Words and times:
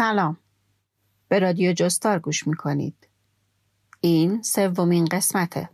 سلام. 0.00 0.36
به 1.28 1.38
رادیو 1.38 1.72
جستار 1.72 2.18
گوش 2.18 2.46
می‌کنید. 2.46 3.08
این 4.00 4.42
سومین 4.42 5.04
قسمته. 5.04 5.70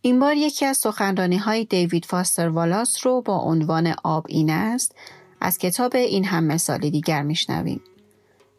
این 0.00 0.20
بار 0.20 0.34
یکی 0.36 0.64
از 0.66 0.76
سخنرانی 0.76 1.36
های 1.36 1.64
دیوید 1.64 2.04
فاستر 2.04 2.48
والاس 2.48 3.06
رو 3.06 3.22
با 3.22 3.38
عنوان 3.38 3.94
آب 4.04 4.26
این 4.28 4.50
است 4.50 4.94
از 5.40 5.58
کتاب 5.58 5.96
این 5.96 6.24
هم 6.24 6.44
مثالی 6.44 6.90
دیگر 6.90 7.22
میشنویم. 7.22 7.80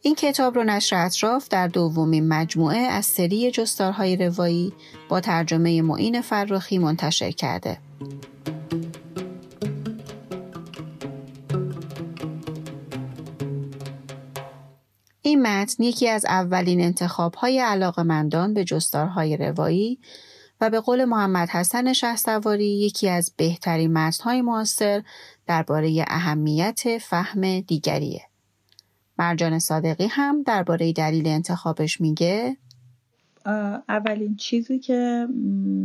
این 0.02 0.16
کتاب 0.16 0.55
رو 0.55 0.63
نشر 0.63 1.05
اطراف 1.05 1.48
در 1.49 1.68
دومین 1.68 2.27
مجموعه 2.27 2.77
از 2.77 3.05
سری 3.05 3.52
جستارهای 3.52 4.16
روایی 4.16 4.74
با 5.10 5.20
ترجمه 5.20 5.82
معین 5.82 6.22
فرخی 6.22 6.77
منتشر 6.77 7.32
کرده. 7.32 7.77
این 15.35 15.48
متن 15.48 15.84
یکی 15.84 16.09
از 16.09 16.25
اولین 16.25 16.81
انتخابهای 16.81 17.59
علاقمندان 17.59 18.53
به 18.53 18.63
جستارهای 18.63 19.38
روایی 19.38 19.99
و 20.62 20.70
به 20.70 20.80
قول 20.80 21.05
محمد 21.05 21.49
حسن 21.49 21.93
شهسواری 21.93 22.66
یکی 22.66 23.09
از 23.09 23.34
بهترین 23.38 23.93
متنهای 23.93 24.41
معاصر 24.41 25.04
درباره 25.48 26.05
اهمیت 26.07 26.98
فهم 27.01 27.60
دیگریه. 27.60 28.21
مرجان 29.20 29.60
صادقی 29.60 30.07
هم 30.07 30.43
درباره 30.43 30.93
دلیل 30.93 31.27
انتخابش 31.27 32.01
میگه 32.01 32.57
اولین 33.90 34.35
چیزی 34.35 34.79
که 34.79 35.27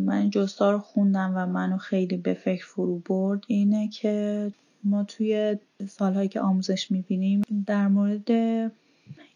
من 0.06 0.30
جستا 0.30 0.70
رو 0.70 0.78
خوندم 0.78 1.32
و 1.36 1.46
منو 1.46 1.76
خیلی 1.76 2.16
به 2.16 2.34
فکر 2.34 2.66
فرو 2.66 2.98
برد 2.98 3.44
اینه 3.46 3.88
که 3.88 4.52
ما 4.84 5.04
توی 5.04 5.56
سالهایی 5.88 6.28
که 6.28 6.40
آموزش 6.40 6.90
می‌بینیم 6.90 7.42
در 7.66 7.88
مورد 7.88 8.30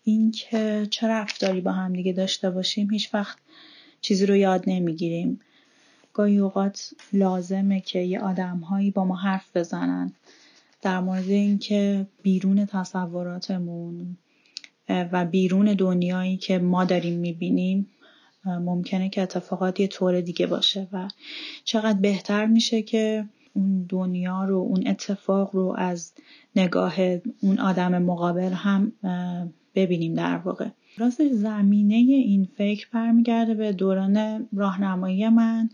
اینکه 0.05 0.87
چه 0.91 1.09
رفتاری 1.09 1.61
با 1.61 1.73
هم 1.73 1.93
دیگه 1.93 2.13
داشته 2.13 2.51
باشیم 2.51 2.91
هیچ 2.91 3.15
وقت 3.15 3.39
چیزی 4.01 4.27
رو 4.27 4.37
یاد 4.37 4.65
نمی‌گیریم. 4.67 5.41
گاهی 6.13 6.39
اوقات 6.39 6.95
لازمه 7.13 7.81
که 7.81 7.99
یه 7.99 8.21
آدمهایی 8.21 8.91
با 8.91 9.05
ما 9.05 9.17
حرف 9.17 9.57
بزنن 9.57 10.13
در 10.83 11.01
مورد 11.01 11.29
اینکه 11.29 12.07
بیرون 12.23 12.67
تصوراتمون 12.67 14.17
و 14.89 15.25
بیرون 15.25 15.67
دنیایی 15.75 16.37
که 16.37 16.59
ما 16.59 16.85
داریم 16.85 17.19
می‌بینیم 17.19 17.87
ممکنه 18.45 19.09
که 19.09 19.23
اتفاقات 19.23 19.81
یه 19.81 19.87
طور 19.87 20.21
دیگه 20.21 20.47
باشه 20.47 20.89
و 20.93 21.09
چقدر 21.65 21.99
بهتر 21.99 22.47
میشه 22.47 22.83
که 22.83 23.25
اون 23.55 23.87
دنیا 23.89 24.45
رو 24.45 24.57
اون 24.57 24.87
اتفاق 24.87 25.55
رو 25.55 25.75
از 25.79 26.13
نگاه 26.57 27.01
اون 27.41 27.59
آدم 27.59 28.03
مقابل 28.03 28.53
هم 28.53 28.93
ببینیم 29.75 30.15
در 30.15 30.37
واقع. 30.37 30.69
راستش 30.99 31.31
زمینه 31.31 31.95
این 31.95 32.49
فکر 32.57 32.89
برمیگرده 32.93 33.55
به 33.55 33.73
دوران 33.73 34.47
راهنمایی 34.53 35.29
من 35.29 35.71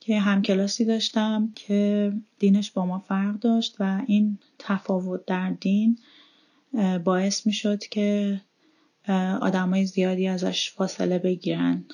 که 0.00 0.20
همکلاسی 0.20 0.84
داشتم 0.84 1.52
که 1.54 2.12
دینش 2.38 2.70
با 2.70 2.86
ما 2.86 2.98
فرق 2.98 3.38
داشت 3.38 3.76
و 3.80 4.02
این 4.06 4.38
تفاوت 4.58 5.26
در 5.26 5.50
دین 5.50 5.98
باعث 7.04 7.46
می 7.46 7.52
شد 7.52 7.78
که 7.78 8.40
آدمای 9.40 9.86
زیادی 9.86 10.26
ازش 10.26 10.70
فاصله 10.70 11.18
بگیرن. 11.18 11.84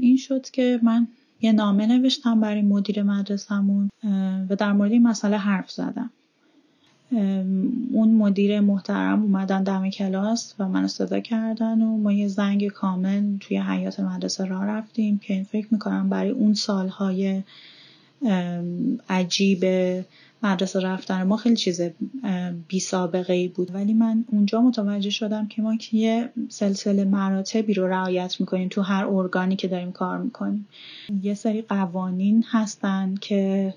این 0.00 0.16
شد 0.16 0.50
که 0.50 0.80
من 0.82 1.08
یه 1.40 1.52
نامه 1.52 1.86
نوشتم 1.86 2.40
برای 2.40 2.62
مدیر 2.62 3.02
مدرسهمون 3.02 3.90
و 4.50 4.56
در 4.58 4.72
مورد 4.72 4.92
این 4.92 5.02
مسئله 5.02 5.36
حرف 5.36 5.70
زدم. 5.70 6.10
اون 7.92 8.14
مدیر 8.14 8.60
محترم 8.60 9.22
اومدن 9.22 9.62
دم 9.62 9.90
کلاس 9.90 10.54
و 10.58 10.68
منو 10.68 10.88
صدا 10.88 11.20
کردن 11.20 11.82
و 11.82 11.96
ما 11.96 12.12
یه 12.12 12.28
زنگ 12.28 12.68
کامل 12.68 13.38
توی 13.40 13.58
حیات 13.58 14.00
مدرسه 14.00 14.44
را 14.44 14.64
رفتیم 14.64 15.18
که 15.18 15.46
فکر 15.50 15.66
می‌کنم 15.70 16.08
برای 16.08 16.30
اون 16.30 16.54
سالهای 16.54 17.42
عجیب 19.08 19.64
مدرسه 20.42 20.80
رفتن 20.80 21.22
ما 21.22 21.36
خیلی 21.36 21.56
چیز 21.56 21.80
بی 22.68 22.80
سابقه 22.80 23.32
ای 23.32 23.48
بود. 23.48 23.74
ولی 23.74 23.94
من 23.94 24.24
اونجا 24.32 24.60
متوجه 24.60 25.10
شدم 25.10 25.46
که 25.46 25.62
ما 25.62 25.76
که 25.76 25.96
یه 25.96 26.30
سلسله 26.48 27.04
مراتبی 27.04 27.74
رو 27.74 27.88
رعایت 27.88 28.40
می‌کنیم 28.40 28.68
تو 28.68 28.82
هر 28.82 29.06
ارگانی 29.06 29.56
که 29.56 29.68
داریم 29.68 29.92
کار 29.92 30.18
می‌کنیم. 30.18 30.68
یه 31.22 31.34
سری 31.34 31.62
قوانین 31.62 32.44
هستن 32.50 33.14
که 33.20 33.74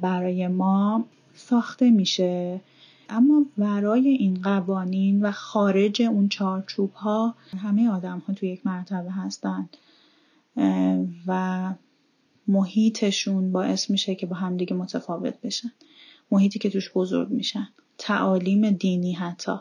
برای 0.00 0.48
ما 0.48 1.04
ساخته 1.40 1.90
میشه. 1.90 2.60
اما 3.08 3.44
ورای 3.58 4.08
این 4.08 4.42
قوانین 4.42 5.22
و 5.22 5.30
خارج 5.30 6.02
اون 6.02 6.28
چارچوب 6.28 6.92
ها 6.92 7.34
همه 7.58 7.90
آدم 7.90 8.18
ها 8.18 8.34
توی 8.34 8.48
یک 8.48 8.66
مرتبه 8.66 9.10
هستند 9.10 9.76
و 11.26 11.74
محیطشون 12.48 13.52
باعث 13.52 13.90
میشه 13.90 14.14
که 14.14 14.26
با 14.26 14.36
همدیگه 14.36 14.74
متفاوت 14.74 15.40
بشن. 15.42 15.72
محیطی 16.30 16.58
که 16.58 16.70
توش 16.70 16.90
بزرگ 16.94 17.30
میشن. 17.30 17.68
تعالیم 17.98 18.70
دینی 18.70 19.12
حتی. 19.12 19.56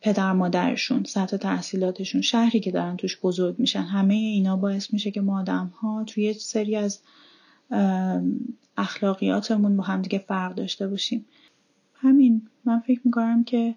پدر 0.00 0.32
مادرشون 0.32 1.04
سطح 1.04 1.36
تحصیلاتشون 1.36 2.20
شهری 2.20 2.60
که 2.60 2.70
دارن 2.70 2.96
توش 2.96 3.18
بزرگ 3.22 3.58
میشن. 3.58 3.82
همه 3.82 4.14
اینا 4.14 4.56
باعث 4.56 4.92
میشه 4.92 5.10
که 5.10 5.20
ما 5.20 5.40
آدم 5.40 5.66
ها 5.66 6.04
توی 6.04 6.34
سری 6.34 6.76
از 6.76 7.00
اخلاقیاتمون 8.76 9.76
با 9.76 9.84
همدیگه 9.84 10.18
فرق 10.18 10.54
داشته 10.54 10.88
باشیم. 10.88 11.26
همین 11.94 12.48
من 12.64 12.80
فکر 12.80 13.00
می‌کنم 13.04 13.44
که 13.44 13.74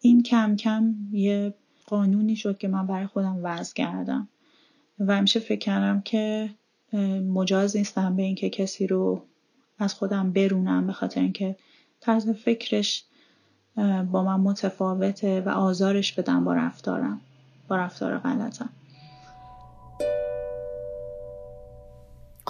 این 0.00 0.22
کم 0.22 0.56
کم 0.56 0.94
یه 1.12 1.54
قانونی 1.86 2.36
شد 2.36 2.58
که 2.58 2.68
من 2.68 2.86
برای 2.86 3.06
خودم 3.06 3.40
وضع 3.42 3.74
کردم. 3.74 4.28
و 4.98 5.16
همیشه 5.16 5.40
فکر 5.40 5.58
کردم 5.58 6.00
که 6.00 6.50
مجاز 7.32 7.76
نیستم 7.76 8.16
به 8.16 8.22
اینکه 8.22 8.50
کسی 8.50 8.86
رو 8.86 9.22
از 9.78 9.94
خودم 9.94 10.32
برونم 10.32 10.86
به 10.86 10.92
خاطر 10.92 11.20
اینکه 11.20 11.56
طرز 12.00 12.30
فکرش 12.30 13.04
با 14.12 14.24
من 14.24 14.40
متفاوته 14.40 15.40
و 15.40 15.48
آزارش 15.48 16.12
بدم 16.12 16.44
با 16.44 16.54
رفتارم 16.54 17.20
با 17.68 17.76
رفتار 17.76 18.18
غلطم. 18.18 18.71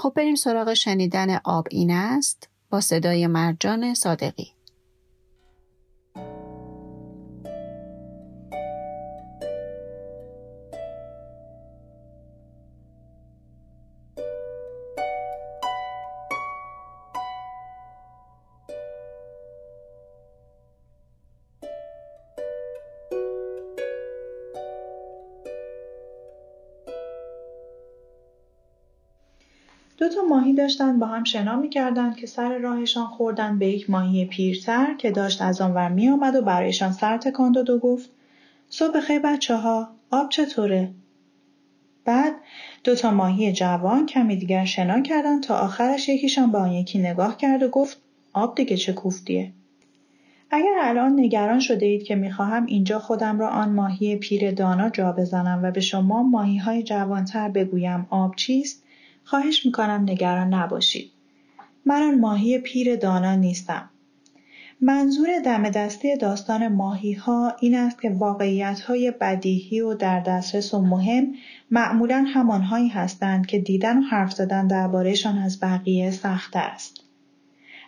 خب 0.03 0.13
بریم 0.17 0.35
سراغ 0.35 0.75
شنیدن 0.75 1.41
آب 1.45 1.67
این 1.71 1.91
است 1.91 2.49
با 2.71 2.81
صدای 2.81 3.27
مرجان 3.27 3.95
صادقی. 3.95 4.53
دو 30.13 30.21
تا 30.21 30.29
ماهی 30.29 30.53
داشتن 30.53 30.99
با 30.99 31.07
هم 31.07 31.25
شنا 31.25 31.57
می‌کردند 31.57 32.17
که 32.17 32.27
سر 32.27 32.59
راهشان 32.59 33.07
خوردن 33.07 33.59
به 33.59 33.69
یک 33.69 33.91
ماهی 33.91 34.25
پیرتر 34.25 34.95
که 34.99 35.11
داشت 35.11 35.43
از 35.43 35.61
آنور 35.61 35.89
میآمد 35.89 36.35
و 36.35 36.43
برایشان 36.43 36.93
سر 36.93 37.19
تکان 37.19 37.53
داد 37.53 37.71
و 37.71 37.79
گفت 37.79 38.11
صبح 38.69 39.01
خیر 39.01 39.19
بچه 39.19 39.57
ها 39.57 39.89
آب 40.11 40.29
چطوره؟ 40.29 40.91
بعد 42.05 42.33
دو 42.85 42.95
تا 42.95 43.11
ماهی 43.11 43.53
جوان 43.53 44.07
کمی 44.07 44.37
دیگر 44.37 44.65
شنا 44.65 45.01
کردند 45.01 45.43
تا 45.43 45.57
آخرش 45.57 46.09
یکیشان 46.09 46.53
به 46.53 46.59
آن 46.59 46.73
یکی 46.73 46.99
نگاه 46.99 47.37
کرد 47.37 47.63
و 47.63 47.69
گفت 47.69 47.99
آب 48.33 48.55
دیگه 48.55 48.77
چه 48.77 48.93
کوفتیه؟ 48.93 49.53
اگر 50.51 50.79
الان 50.81 51.21
نگران 51.21 51.61
شده 51.61 51.87
اید 51.87 52.03
که 52.03 52.15
می‌خواهم 52.15 52.67
اینجا 52.67 52.99
خودم 52.99 53.39
را 53.39 53.49
آن 53.49 53.73
ماهی 53.73 54.17
پیر 54.17 54.51
دانا 54.51 54.91
جا 54.91 55.13
بزنم 55.13 55.61
و 55.63 55.71
به 55.71 55.81
شما 55.81 56.23
ماهی 56.23 56.57
های 56.57 56.83
جوانتر 56.83 57.49
بگویم 57.49 58.07
آب 58.11 58.37
چیست؟ 58.37 58.82
خواهش 59.25 59.67
می‌کنم 59.67 60.05
نگران 60.09 60.55
نباشید. 60.55 61.11
من 61.87 62.03
آن 62.03 62.21
ماهی 62.21 62.59
پیر 62.59 62.97
دانا 62.97 63.35
نیستم. 63.35 63.91
منظور 64.81 65.29
دم 65.45 65.71
دسته 65.71 66.17
داستان 66.17 66.69
ماهی 66.69 67.13
ها 67.13 67.57
این 67.61 67.75
است 67.75 68.03
که 68.03 68.11
واقعیت 68.11 68.81
های 68.81 69.11
بدیهی 69.11 69.81
و 69.81 69.95
در 69.95 70.21
دسترس 70.21 70.75
و 70.75 70.81
مهم 70.81 71.35
معمولا 71.71 72.25
همانهایی 72.29 72.89
هستند 72.89 73.47
که 73.47 73.59
دیدن 73.59 73.99
و 73.99 74.01
حرف 74.01 74.33
زدن 74.33 74.67
دربارهشان 74.67 75.39
از 75.39 75.61
بقیه 75.61 76.11
سخت 76.11 76.57
است. 76.57 77.01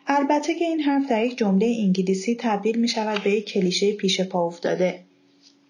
البته 0.06 0.54
که 0.54 0.64
این 0.64 0.80
حرف 0.80 1.10
در 1.10 1.24
یک 1.24 1.38
جمله 1.38 1.76
انگلیسی 1.78 2.36
تبدیل 2.40 2.78
می 2.78 2.88
شود 2.88 3.22
به 3.22 3.30
یک 3.30 3.52
کلیشه 3.52 3.92
پیش 3.92 4.20
پا 4.20 4.46
افتاده. 4.46 5.00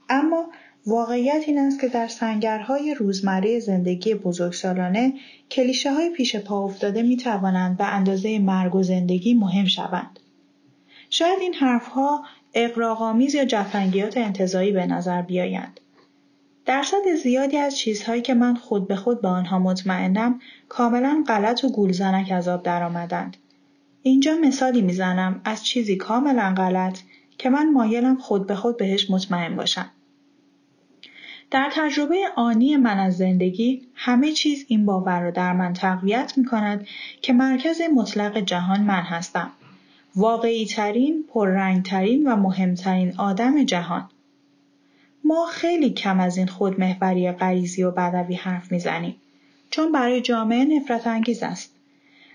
اما 0.08 0.46
واقعیت 0.86 1.42
این 1.46 1.58
است 1.58 1.80
که 1.80 1.88
در 1.88 2.08
سنگرهای 2.08 2.94
روزمره 2.94 3.60
زندگی 3.60 4.14
بزرگسالانه 4.14 5.12
کلیشه 5.50 5.92
های 5.92 6.10
پیش 6.10 6.36
پا 6.36 6.64
افتاده 6.64 7.02
می 7.02 7.16
توانند 7.16 7.76
به 7.76 7.84
اندازه 7.84 8.38
مرگ 8.38 8.74
و 8.74 8.82
زندگی 8.82 9.34
مهم 9.34 9.64
شوند. 9.64 10.20
شاید 11.10 11.38
این 11.40 11.54
حرفها 11.54 12.24
اقراغامیز 12.54 13.34
یا 13.34 13.44
جفنگیات 13.44 14.16
انتظایی 14.16 14.72
به 14.72 14.86
نظر 14.86 15.22
بیایند. 15.22 15.80
درصد 16.66 17.14
زیادی 17.22 17.56
از 17.56 17.78
چیزهایی 17.78 18.22
که 18.22 18.34
من 18.34 18.54
خود 18.54 18.88
به 18.88 18.96
خود 18.96 19.22
به 19.22 19.28
آنها 19.28 19.58
مطمئنم 19.58 20.40
کاملا 20.68 21.24
غلط 21.26 21.64
و 21.64 21.68
گولزنک 21.68 22.32
از 22.32 22.48
آب 22.48 22.62
درآمدند. 22.62 23.36
اینجا 24.02 24.36
مثالی 24.42 24.82
می‌زنم 24.82 25.40
از 25.44 25.64
چیزی 25.64 25.96
کاملا 25.96 26.54
غلط 26.56 26.98
که 27.38 27.50
من 27.50 27.72
مایلم 27.72 28.16
خود 28.16 28.46
به 28.46 28.54
خود 28.54 28.76
بهش 28.76 29.10
مطمئن 29.10 29.56
باشم. 29.56 29.90
در 31.54 31.70
تجربه 31.72 32.16
آنی 32.36 32.76
من 32.76 32.98
از 32.98 33.16
زندگی 33.16 33.82
همه 33.94 34.32
چیز 34.32 34.64
این 34.68 34.86
باور 34.86 35.20
را 35.20 35.30
در 35.30 35.52
من 35.52 35.72
تقویت 35.72 36.32
می 36.36 36.44
کند 36.44 36.86
که 37.22 37.32
مرکز 37.32 37.80
مطلق 37.94 38.38
جهان 38.38 38.80
من 38.80 39.02
هستم. 39.02 39.50
واقعی 40.16 40.66
ترین، 40.66 41.24
پررنگ 41.28 41.82
ترین 41.82 42.28
و 42.28 42.36
مهمترین 42.36 43.14
آدم 43.18 43.64
جهان. 43.64 44.08
ما 45.24 45.46
خیلی 45.46 45.90
کم 45.90 46.20
از 46.20 46.36
این 46.36 46.46
خودمحوری 46.46 47.32
غریزی 47.32 47.82
و 47.82 47.90
بدوی 47.90 48.34
حرف 48.34 48.72
می‌زنیم 48.72 49.16
چون 49.70 49.92
برای 49.92 50.20
جامعه 50.20 50.64
نفرت 50.64 51.06
انگیز 51.06 51.42
است. 51.42 51.74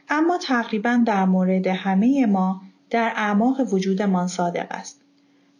اما 0.09 0.37
تقریبا 0.37 1.03
در 1.05 1.25
مورد 1.25 1.67
همه 1.67 2.25
ما 2.25 2.61
در 2.89 3.13
اعماق 3.15 3.73
وجودمان 3.73 4.27
صادق 4.27 4.67
است. 4.69 5.01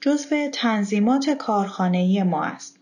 جزو 0.02 0.50
تنظیمات 0.54 1.30
کارخانه‌ای 1.30 2.24
ما 2.24 2.44
است. 2.44 2.79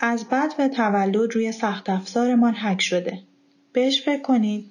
از 0.00 0.28
بد 0.28 0.68
تولد 0.68 1.16
روی 1.16 1.52
سخت 1.52 1.90
افزارمان 1.90 2.54
حک 2.54 2.80
شده. 2.80 3.18
بهش 3.72 4.02
فکر 4.02 4.22
کنید. 4.22 4.64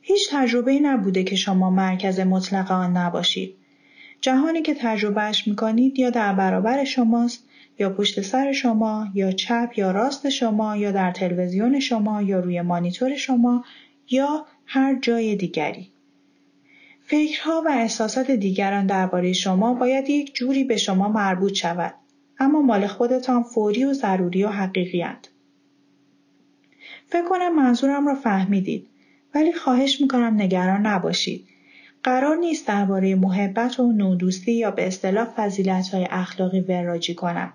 هیچ 0.00 0.28
تجربه 0.30 0.80
نبوده 0.80 1.24
که 1.24 1.36
شما 1.36 1.70
مرکز 1.70 2.20
مطلق 2.20 2.72
آن 2.72 2.96
نباشید. 2.96 3.54
جهانی 4.20 4.62
که 4.62 4.74
تجربهش 4.74 5.48
می‌کنید 5.48 5.98
یا 5.98 6.10
در 6.10 6.32
برابر 6.32 6.84
شماست 6.84 7.44
یا 7.78 7.90
پشت 7.90 8.20
سر 8.20 8.52
شما 8.52 9.08
یا 9.14 9.32
چپ 9.32 9.72
یا 9.76 9.90
راست 9.90 10.28
شما 10.28 10.76
یا 10.76 10.92
در 10.92 11.10
تلویزیون 11.10 11.80
شما 11.80 12.22
یا 12.22 12.40
روی 12.40 12.60
مانیتور 12.60 13.16
شما 13.16 13.64
یا 14.10 14.46
هر 14.66 14.98
جای 15.02 15.36
دیگری. 15.36 15.90
فکرها 17.06 17.62
و 17.66 17.68
احساسات 17.70 18.30
دیگران 18.30 18.86
درباره 18.86 19.32
شما 19.32 19.74
باید 19.74 20.10
یک 20.10 20.34
جوری 20.34 20.64
به 20.64 20.76
شما 20.76 21.08
مربوط 21.08 21.52
شود 21.52 21.94
اما 22.42 22.62
مال 22.62 22.86
خودتان 22.86 23.42
فوری 23.42 23.84
و 23.84 23.92
ضروری 23.92 24.44
و 24.44 24.48
حقیقی. 24.48 25.04
فکر 27.06 27.28
کنم 27.28 27.56
منظورم 27.56 28.08
را 28.08 28.14
فهمیدید 28.14 28.86
ولی 29.34 29.52
خواهش 29.52 30.00
می‌کنم 30.00 30.34
نگران 30.36 30.86
نباشید. 30.86 31.44
قرار 32.02 32.36
نیست 32.36 32.68
درباره 32.68 33.14
محبت 33.14 33.80
و 33.80 33.92
نودوستی 33.92 34.52
یا 34.52 34.70
به 34.70 34.86
اصطلاح 34.86 35.24
فضیلت 35.24 35.88
های 35.88 36.06
اخلاقی 36.10 36.60
وراجی 36.60 37.14
کنم. 37.14 37.52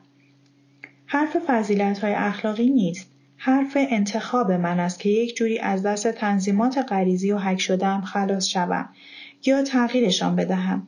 حرف 1.05 1.37
فضیلت 1.47 1.99
های 1.99 2.13
اخلاقی 2.13 2.69
نیست. 2.69 3.11
حرف 3.37 3.77
انتخاب 3.89 4.51
من 4.51 4.79
است 4.79 4.99
که 4.99 5.09
یک 5.09 5.35
جوری 5.35 5.59
از 5.59 5.83
دست 5.83 6.11
تنظیمات 6.11 6.77
غریزی 6.89 7.31
و 7.31 7.37
حک 7.37 7.59
شدم 7.59 8.01
خلاص 8.01 8.47
شوم 8.47 8.89
یا 9.45 9.63
تغییرشان 9.63 10.35
بدهم 10.35 10.87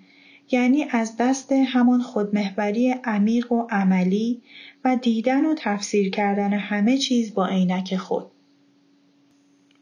یعنی 0.52 0.86
از 0.90 1.18
دست 1.20 1.52
همان 1.52 2.02
خودمحوری 2.02 2.92
عمیق 2.92 3.52
و 3.52 3.68
عملی 3.70 4.42
و 4.86 4.96
دیدن 4.96 5.46
و 5.46 5.56
تفسیر 5.58 6.10
کردن 6.10 6.54
همه 6.54 6.98
چیز 6.98 7.34
با 7.34 7.48
عینک 7.48 7.96
خود. 7.96 8.26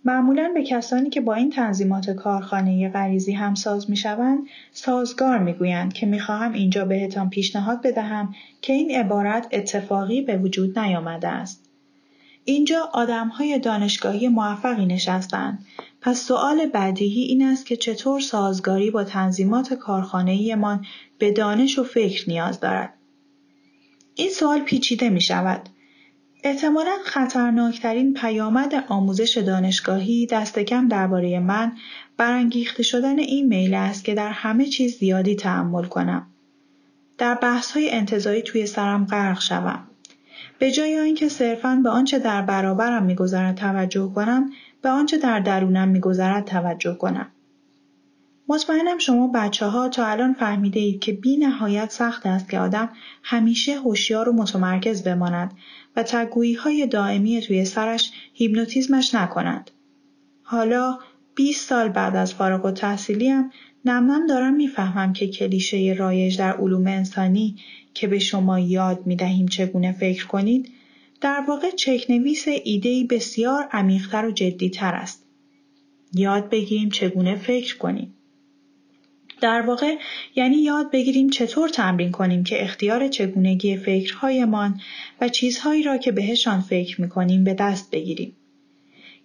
معمولا 0.06 0.52
به 0.54 0.64
کسانی 0.64 1.10
که 1.10 1.22
با 1.22 1.34
این 1.34 1.50
تنظیمات 1.50 2.10
کارخانه 2.10 2.90
غریزی 2.90 3.32
همساز 3.32 3.90
می‌شوند 3.90 4.40
سازگار 4.72 5.40
می‌گویند 5.40 5.94
که 5.94 6.06
می‌خواهم 6.06 6.54
اینجا 6.54 6.86
بهتان 6.86 7.30
پیشنهاد 7.30 7.82
بدهم 7.82 8.36
که 8.62 8.74
این 8.74 8.92
عبارت 8.92 9.48
اتفاقی 9.52 10.22
به 10.22 10.38
وجود 10.38 10.80
نیامده 10.80 11.28
است. 11.28 11.70
اینجا 12.46 12.90
آدمهای 12.94 13.60
دانشگاهی 13.60 14.28
موفقی 14.28 14.86
نشستند 14.86 15.66
پس 16.08 16.22
سؤال 16.22 16.66
بدیهی 16.66 17.22
این 17.22 17.42
است 17.42 17.66
که 17.66 17.76
چطور 17.76 18.22
سازگاری 18.22 18.92
با 18.92 19.04
تنظیمات 19.04 19.74
کارخانه‌ایمان 19.74 20.86
به 21.20 21.32
دانش 21.32 21.80
و 21.80 21.84
فکر 21.84 22.30
نیاز 22.30 22.60
دارد. 22.60 22.94
این 24.16 24.30
سوال 24.30 24.60
پیچیده 24.60 25.10
می 25.10 25.22
شود. 25.22 25.70
احتمالا 26.44 26.98
خطرناکترین 27.06 28.14
پیامد 28.14 28.86
آموزش 28.88 29.38
دانشگاهی 29.38 30.26
دست 30.26 30.60
کم 30.60 30.88
درباره 30.88 31.40
من 31.40 31.72
برانگیخته 32.18 32.84
شدن 32.84 33.20
این 33.20 33.48
میل 33.48 33.74
است 33.74 34.06
که 34.06 34.16
در 34.16 34.32
همه 34.32 34.66
چیز 34.66 34.98
زیادی 34.98 35.36
تحمل 35.36 35.86
کنم. 35.86 36.28
در 37.18 37.36
بحث 37.36 37.72
های 37.72 37.90
انتظایی 37.90 38.42
توی 38.42 38.66
سرم 38.66 39.06
غرق 39.06 39.42
شوم. 39.42 39.88
به 40.60 40.72
جای 40.72 40.98
اینکه 40.98 41.30
صرفاً 41.30 41.80
به 41.84 41.90
آنچه 41.90 42.20
در 42.20 42.42
برابرم 42.42 43.04
میگذرد 43.04 43.56
توجه 43.56 44.12
کنم 44.16 44.52
به 44.88 44.92
آنچه 44.92 45.18
در 45.18 45.40
درونم 45.40 45.88
میگذرد 45.88 46.46
توجه 46.46 46.94
کنم 46.94 47.28
مطمئنم 48.48 48.98
شما 48.98 49.32
بچه 49.34 49.66
ها 49.66 49.90
تا 49.90 50.06
الان 50.06 50.34
فهمیده 50.34 50.80
اید 50.80 51.00
که 51.00 51.12
بی 51.12 51.38
نهایت 51.38 51.92
سخت 51.92 52.26
است 52.26 52.50
که 52.50 52.60
آدم 52.60 52.90
همیشه 53.24 53.80
هوشیار 53.80 54.30
و 54.30 54.34
متمرکز 54.34 55.04
بماند 55.04 55.54
و 55.96 56.04
تگویی 56.04 56.54
های 56.54 56.88
دائمی 56.88 57.42
توی 57.42 57.66
سرش 57.66 58.12
هیپنوتیزمش 58.34 59.16
نکند. 59.16 59.72
حالا 60.44 61.00
20 61.36 61.70
سال 61.70 61.90
بعد 61.90 62.16
از 62.16 62.34
فارغ 62.34 62.66
و 62.66 62.72
تحصیلیم 62.72 63.50
نمنم 63.86 64.28
دارم 64.28 64.54
می‌فهمم 64.54 65.14
که 65.14 65.28
کلیشه 65.28 65.96
رایج 65.98 66.38
در 66.38 66.54
علوم 66.54 66.88
انسانی 66.88 67.56
که 67.94 68.08
به 68.08 68.20
شما 68.20 68.60
یاد 68.60 69.06
می 69.06 69.16
دهیم 69.16 69.48
چگونه 69.48 69.92
فکر 69.92 70.28
کنید 70.28 70.77
در 71.22 71.44
واقع 71.48 71.72
چکنویس 71.72 72.46
ایدهی 72.64 73.04
بسیار 73.04 73.68
عمیقتر 73.72 74.26
و 74.26 74.32
جدیتر 74.32 74.96
است. 74.96 75.26
یاد 76.14 76.50
بگیریم 76.50 76.90
چگونه 76.90 77.36
فکر 77.36 77.78
کنیم. 77.78 78.14
در 79.42 79.62
واقع 79.62 79.96
یعنی 80.36 80.58
یاد 80.58 80.92
بگیریم 80.92 81.30
چطور 81.30 81.70
تمرین 81.70 82.12
کنیم 82.12 82.44
که 82.44 82.64
اختیار 82.64 83.08
چگونگی 83.08 83.78
فکرهایمان 83.78 84.82
و 85.22 85.30
چیزهایی 85.30 85.84
را 85.84 85.98
که 85.98 86.12
بهشان 86.12 86.62
فکر 86.62 87.02
می‌کنیم 87.02 87.44
به 87.44 87.54
دست 87.54 87.92
بگیریم. 87.92 88.36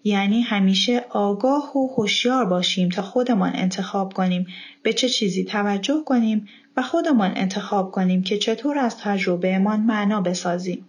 یعنی 0.05 0.41
همیشه 0.41 1.05
آگاه 1.11 1.77
و 1.77 1.87
هوشیار 1.87 2.45
باشیم 2.45 2.89
تا 2.89 3.03
خودمان 3.03 3.53
انتخاب 3.55 4.13
کنیم 4.13 4.47
به 4.83 4.93
چه 4.93 5.09
چیزی 5.09 5.45
توجه 5.45 6.03
کنیم 6.07 6.49
و 6.77 6.83
خودمان 6.83 7.33
انتخاب 7.37 7.91
کنیم 7.91 8.23
که 8.23 8.39
چطور 8.39 8.79
از 8.79 8.99
تجربهمان 8.99 9.81
معنا 9.81 10.21
بسازیم. 10.21 10.89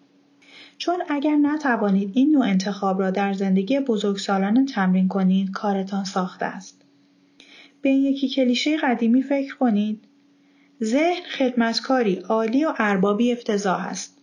چون 0.84 1.04
اگر 1.10 1.36
نتوانید 1.36 2.12
این 2.14 2.32
نوع 2.32 2.46
انتخاب 2.46 3.02
را 3.02 3.12
در 3.12 3.34
زندگی 3.34 3.80
بزرگسالانه 3.80 4.66
تمرین 4.66 5.08
کنید 5.08 5.52
کارتان 5.52 6.04
ساخته 6.04 6.46
است. 6.46 6.82
به 7.82 7.90
این 7.90 8.04
یکی 8.04 8.30
کلیشه 8.30 8.78
قدیمی 8.78 9.22
فکر 9.22 9.56
کنید. 9.56 10.04
ذهن 10.84 11.22
خدمتکاری 11.38 12.16
عالی 12.16 12.66
و 12.66 12.74
اربابی 12.78 13.32
افتضاح 13.32 13.88
است. 13.88 14.18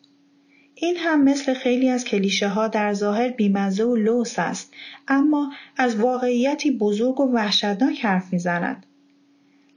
این 0.75 0.97
هم 0.97 1.25
مثل 1.25 1.55
خیلی 1.55 1.89
از 1.89 2.05
کلیشه 2.05 2.49
ها 2.49 2.69
در 2.69 2.93
ظاهر 2.93 3.29
بیمزه 3.29 3.85
و 3.85 3.97
لوس 3.97 4.39
است 4.39 4.75
اما 5.09 5.53
از 5.77 5.97
واقعیتی 5.97 6.71
بزرگ 6.71 7.21
و 7.21 7.33
وحشتناک 7.33 8.05
حرف 8.05 8.33
می‌زند. 8.33 8.87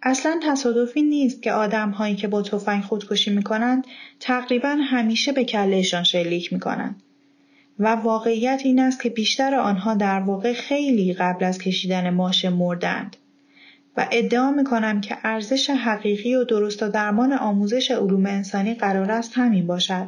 اصلا 0.05 0.39
تصادفی 0.43 1.01
نیست 1.01 1.41
که 1.41 1.51
آدم 1.51 1.89
هایی 1.89 2.15
که 2.15 2.27
با 2.27 2.41
تفنگ 2.41 2.83
خودکشی 2.83 3.31
می 3.31 3.43
کنند 3.43 3.87
تقریبا 4.19 4.69
همیشه 4.69 5.31
به 5.31 5.43
کلهشان 5.43 6.03
شلیک 6.03 6.53
می 6.53 6.59
کنند. 6.59 7.01
و 7.79 7.95
واقعیت 7.95 8.61
این 8.63 8.79
است 8.79 9.01
که 9.01 9.09
بیشتر 9.09 9.55
آنها 9.55 9.93
در 9.95 10.19
واقع 10.19 10.53
خیلی 10.53 11.13
قبل 11.13 11.45
از 11.45 11.57
کشیدن 11.57 12.09
ماشه 12.09 12.49
مردند. 12.49 13.15
و 13.97 14.07
ادعا 14.11 14.51
می 14.51 14.63
کنم 14.63 15.01
که 15.01 15.17
ارزش 15.23 15.69
حقیقی 15.69 16.35
و 16.35 16.43
درست 16.43 16.83
و 16.83 16.89
درمان 16.89 17.33
آموزش 17.33 17.91
علوم 17.91 18.25
انسانی 18.25 18.73
قرار 18.73 19.11
است 19.11 19.31
همین 19.35 19.67
باشد. 19.67 20.07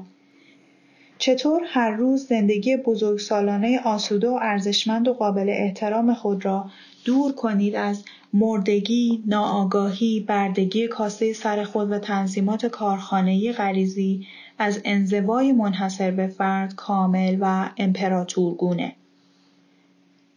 چطور 1.17 1.61
هر 1.65 1.91
روز 1.91 2.27
زندگی 2.27 2.77
بزرگسالانه 2.77 3.79
آسوده 3.83 4.29
و 4.29 4.39
ارزشمند 4.41 5.07
و 5.07 5.13
قابل 5.13 5.49
احترام 5.49 6.13
خود 6.13 6.45
را 6.45 6.69
دور 7.05 7.31
کنید 7.31 7.75
از 7.75 8.03
مردگی، 8.37 9.23
ناآگاهی، 9.27 10.19
بردگی 10.19 10.87
کاسه 10.87 11.33
سر 11.33 11.63
خود 11.63 11.91
و 11.91 11.99
تنظیمات 11.99 12.65
کارخانه‌ای 12.65 13.51
غریزی 13.51 14.27
از 14.57 14.81
انزوای 14.85 15.51
منحصر 15.51 16.11
به 16.11 16.27
فرد 16.27 16.75
کامل 16.75 17.37
و 17.41 17.69
امپراتورگونه. 17.77 18.95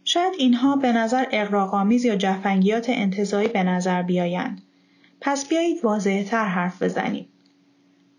شاید 0.05 0.33
اینها 0.38 0.76
به 0.76 0.93
نظر 0.93 1.25
اقراق‌آمیز 1.33 2.05
یا 2.05 2.17
جفنگیات 2.17 2.87
انتظایی 2.88 3.49
به 3.49 3.62
نظر 3.62 4.02
بیایند. 4.02 4.62
پس 5.21 5.49
بیایید 5.49 5.85
واضحتر 5.85 6.45
حرف 6.45 6.83
بزنیم. 6.83 7.26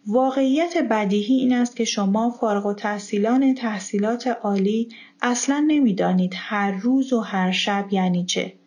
واقعیت 0.07 0.77
بدیهی 0.89 1.35
این 1.35 1.53
است 1.53 1.75
که 1.75 1.85
شما 1.85 2.29
فارغ 2.29 2.65
و 2.65 2.73
تحصیلان 2.73 3.53
تحصیلات 3.53 4.27
عالی 4.27 4.89
اصلا 5.21 5.65
نمی‌دانید 5.67 6.33
هر 6.35 6.71
روز 6.71 7.13
و 7.13 7.19
هر 7.19 7.51
شب 7.51 7.85
یعنی 7.91 8.25
چه. 8.25 8.58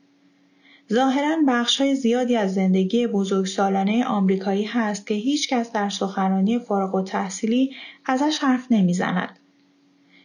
ظاهرا 0.93 1.65
های 1.79 1.95
زیادی 1.95 2.37
از 2.37 2.55
زندگی 2.55 3.07
بزرگسالانه 3.07 4.05
آمریکایی 4.05 4.65
هست 4.65 5.07
که 5.07 5.15
هیچکس 5.15 5.73
در 5.73 5.89
سخنرانی 5.89 6.59
فارغ 6.59 6.95
و 6.95 7.03
تحصیلی 7.03 7.75
ازش 8.07 8.39
حرف 8.39 8.67
نمی‌زند. 8.71 9.39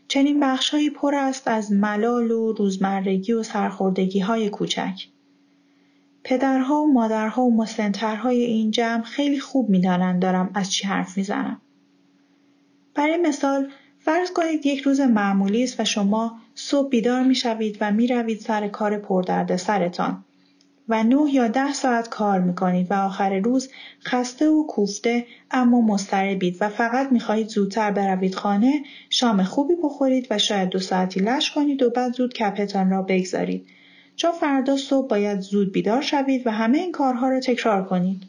چنین 0.07 0.39
بخشهایی 0.39 0.89
پر 0.89 1.15
است 1.15 1.47
از 1.47 1.71
ملال 1.71 2.31
و 2.31 2.53
روزمرگی 2.53 3.33
و 3.33 3.43
سرخوردگی 3.43 4.19
های 4.19 4.49
کوچک. 4.49 5.01
پدرها 6.23 6.81
و 6.81 6.93
مادرها 6.93 7.41
و 7.41 7.55
مسنترهای 7.55 8.43
این 8.43 8.71
جمع 8.71 9.03
خیلی 9.03 9.39
خوب 9.39 9.69
می‌دانند 9.69 10.21
دارم 10.21 10.51
از 10.53 10.71
چی 10.71 10.87
حرف 10.87 11.17
می‌زنم. 11.17 11.61
برای 12.95 13.17
مثال 13.17 13.69
فرض 13.99 14.31
کنید 14.31 14.65
یک 14.65 14.81
روز 14.81 14.99
معمولی 14.99 15.63
است 15.63 15.79
و 15.79 15.85
شما 15.85 16.39
صبح 16.55 16.89
بیدار 16.89 17.23
می‌شوید 17.23 17.77
و 17.81 17.91
می‌روید 17.91 18.39
سر 18.39 18.67
کار 18.67 18.97
پردرد 18.97 19.55
سرتان. 19.55 20.23
و 20.89 21.03
نه 21.03 21.33
یا 21.33 21.47
ده 21.47 21.73
ساعت 21.73 22.09
کار 22.09 22.39
می‌کنید 22.39 22.91
و 22.91 22.93
آخر 22.93 23.39
روز 23.39 23.69
خسته 24.05 24.49
و 24.49 24.67
کوفته 24.67 25.25
اما 25.51 25.81
مضطربید 25.81 26.57
و 26.61 26.69
فقط 26.69 27.11
می‌خواهید 27.11 27.47
زودتر 27.47 27.91
بروید 27.91 28.35
خانه 28.35 28.83
شام 29.09 29.43
خوبی 29.43 29.75
بخورید 29.83 30.27
و 30.29 30.37
شاید 30.37 30.69
دو 30.69 30.79
ساعتی 30.79 31.19
لش 31.19 31.51
کنید 31.51 31.83
و 31.83 31.89
بعد 31.89 32.13
زود 32.13 32.33
کپتان 32.33 32.89
را 32.89 33.01
بگذارید. 33.01 33.67
چون 34.15 34.31
فردا 34.31 34.77
صبح 34.77 35.07
باید 35.07 35.39
زود 35.39 35.71
بیدار 35.71 36.01
شوید 36.01 36.47
و 36.47 36.51
همه 36.51 36.77
این 36.77 36.91
کارها 36.91 37.29
را 37.29 37.39
تکرار 37.39 37.85
کنید. 37.85 38.23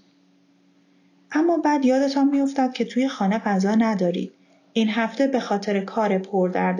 اما 1.32 1.56
بعد 1.56 1.84
یادتان 1.84 2.28
میافتد 2.28 2.72
که 2.72 2.84
توی 2.84 3.08
خانه 3.08 3.38
غذا 3.38 3.74
ندارید. 3.74 4.32
این 4.72 4.88
هفته 4.88 5.26
به 5.26 5.40
خاطر 5.40 5.80
کار 5.80 6.18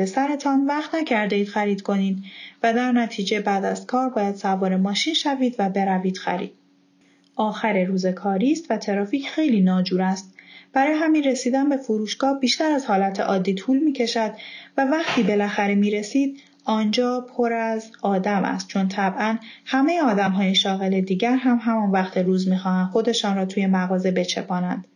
سرتان 0.04 0.66
وقت 0.66 0.95
نکرده 0.95 1.37
اید 1.37 1.49
خرید 1.49 1.83
کنید 1.83 2.25
و 2.62 2.75
در 2.75 2.92
نتیجه 2.92 3.40
بعد 3.40 3.64
از 3.64 3.87
کار 3.87 4.09
باید 4.09 4.35
سوار 4.35 4.76
ماشین 4.76 5.14
شوید 5.14 5.57
و 5.59 5.71
بروید 5.71 6.18
خرید. 6.18 6.52
آخر 7.37 7.85
روز 7.85 8.07
کاری 8.07 8.52
است 8.52 8.71
و 8.71 8.76
ترافیک 8.76 9.28
خیلی 9.28 9.61
ناجور 9.61 10.02
است. 10.02 10.35
برای 10.73 10.95
همین 10.95 11.25
رسیدن 11.25 11.68
به 11.68 11.76
فروشگاه 11.76 12.40
بیشتر 12.40 12.71
از 12.73 12.87
حالت 12.87 13.21
عادی 13.21 13.54
طول 13.54 13.78
می 13.78 13.92
کشد 13.92 14.33
و 14.76 14.85
وقتی 14.85 15.23
بالاخره 15.23 15.75
می 15.75 15.90
رسید 15.90 16.40
آنجا 16.64 17.21
پر 17.21 17.52
از 17.52 17.90
آدم 18.02 18.45
است 18.45 18.68
چون 18.68 18.88
طبعا 18.88 19.38
همه 19.64 20.02
آدم 20.02 20.30
های 20.30 20.54
شاغل 20.54 21.00
دیگر 21.00 21.37
هم 21.37 21.59
همان 21.62 21.90
وقت 21.90 22.18
روز 22.18 22.49
می‌خواهند 22.49 22.90
خودشان 22.90 23.37
را 23.37 23.47
توی 23.47 23.66
مغازه 23.66 24.11
بچپانند. 24.11 24.87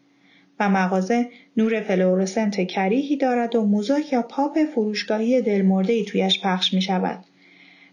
و 0.63 0.69
مغازه 0.69 1.29
نور 1.57 1.81
فلورسنت 1.81 2.67
کریهی 2.67 3.17
دارد 3.17 3.57
و 3.57 3.65
موزیک 3.65 4.13
یا 4.13 4.23
پاپ 4.23 4.59
فروشگاهی 4.75 5.41
دلمردهای 5.41 6.05
تویش 6.05 6.41
پخش 6.41 6.75
می 6.75 6.83
شود. 6.83 7.25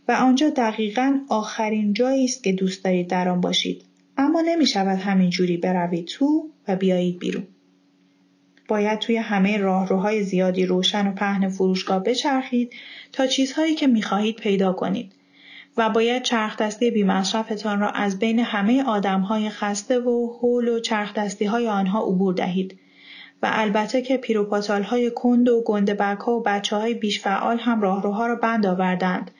و 0.07 0.11
آنجا 0.11 0.49
دقیقا 0.49 1.19
آخرین 1.29 1.93
جایی 1.93 2.25
است 2.25 2.43
که 2.43 2.51
دوست 2.51 2.83
دارید 2.83 3.07
در 3.07 3.29
آن 3.29 3.41
باشید 3.41 3.83
اما 4.17 4.41
نمی 4.41 4.65
شود 4.65 4.99
همین 4.99 5.29
جوری 5.29 5.57
بروید 5.57 6.05
تو 6.05 6.49
و 6.67 6.75
بیایید 6.75 7.19
بیرون. 7.19 7.47
باید 8.67 8.99
توی 8.99 9.17
همه 9.17 9.57
راهروهای 9.57 10.23
زیادی 10.23 10.65
روشن 10.65 11.07
و 11.07 11.11
پهن 11.11 11.49
فروشگاه 11.49 12.03
بچرخید 12.03 12.73
تا 13.11 13.27
چیزهایی 13.27 13.75
که 13.75 14.01
خواهید 14.01 14.35
پیدا 14.35 14.73
کنید 14.73 15.11
و 15.79 15.89
باید 15.89 16.23
چرخ 16.23 16.57
دستی 16.57 16.91
بیمصرفتان 16.91 17.79
را 17.79 17.89
از 17.89 18.19
بین 18.19 18.39
همه 18.39 18.83
آدمهای 18.83 19.49
خسته 19.49 19.99
و 19.99 20.33
حول 20.33 20.67
و 20.67 20.79
چرخ 20.79 21.13
دستی 21.13 21.45
های 21.45 21.67
آنها 21.67 22.03
عبور 22.03 22.33
دهید. 22.33 22.79
و 23.43 23.49
البته 23.51 24.01
که 24.01 24.17
پیروپاتال 24.17 24.83
های 24.83 25.11
کند 25.15 25.49
و 25.49 25.63
گنده 25.65 26.15
ها 26.15 26.31
و 26.31 26.43
بچه 26.43 26.75
های 26.75 26.93
بیش 26.93 27.21
فعال 27.21 27.59
هم 27.59 27.81
راهروها 27.81 28.27
را 28.27 28.35
بند 28.35 28.65
آوردند. 28.65 29.31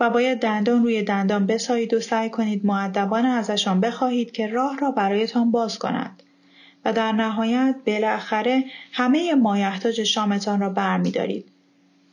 و 0.00 0.10
باید 0.10 0.38
دندان 0.38 0.82
روی 0.82 1.02
دندان 1.02 1.46
بسایید 1.46 1.94
و 1.94 2.00
سعی 2.00 2.30
کنید 2.30 2.66
معدبانه 2.66 3.28
ازشان 3.28 3.80
بخواهید 3.80 4.32
که 4.32 4.46
راه 4.46 4.78
را 4.78 4.90
برایتان 4.90 5.50
باز 5.50 5.78
کنند. 5.78 6.22
و 6.84 6.92
در 6.92 7.12
نهایت 7.12 7.76
بالاخره 7.86 8.64
همه 8.92 9.34
مایحتاج 9.34 10.02
شامتان 10.02 10.60
را 10.60 10.68
برمیدارید. 10.68 11.51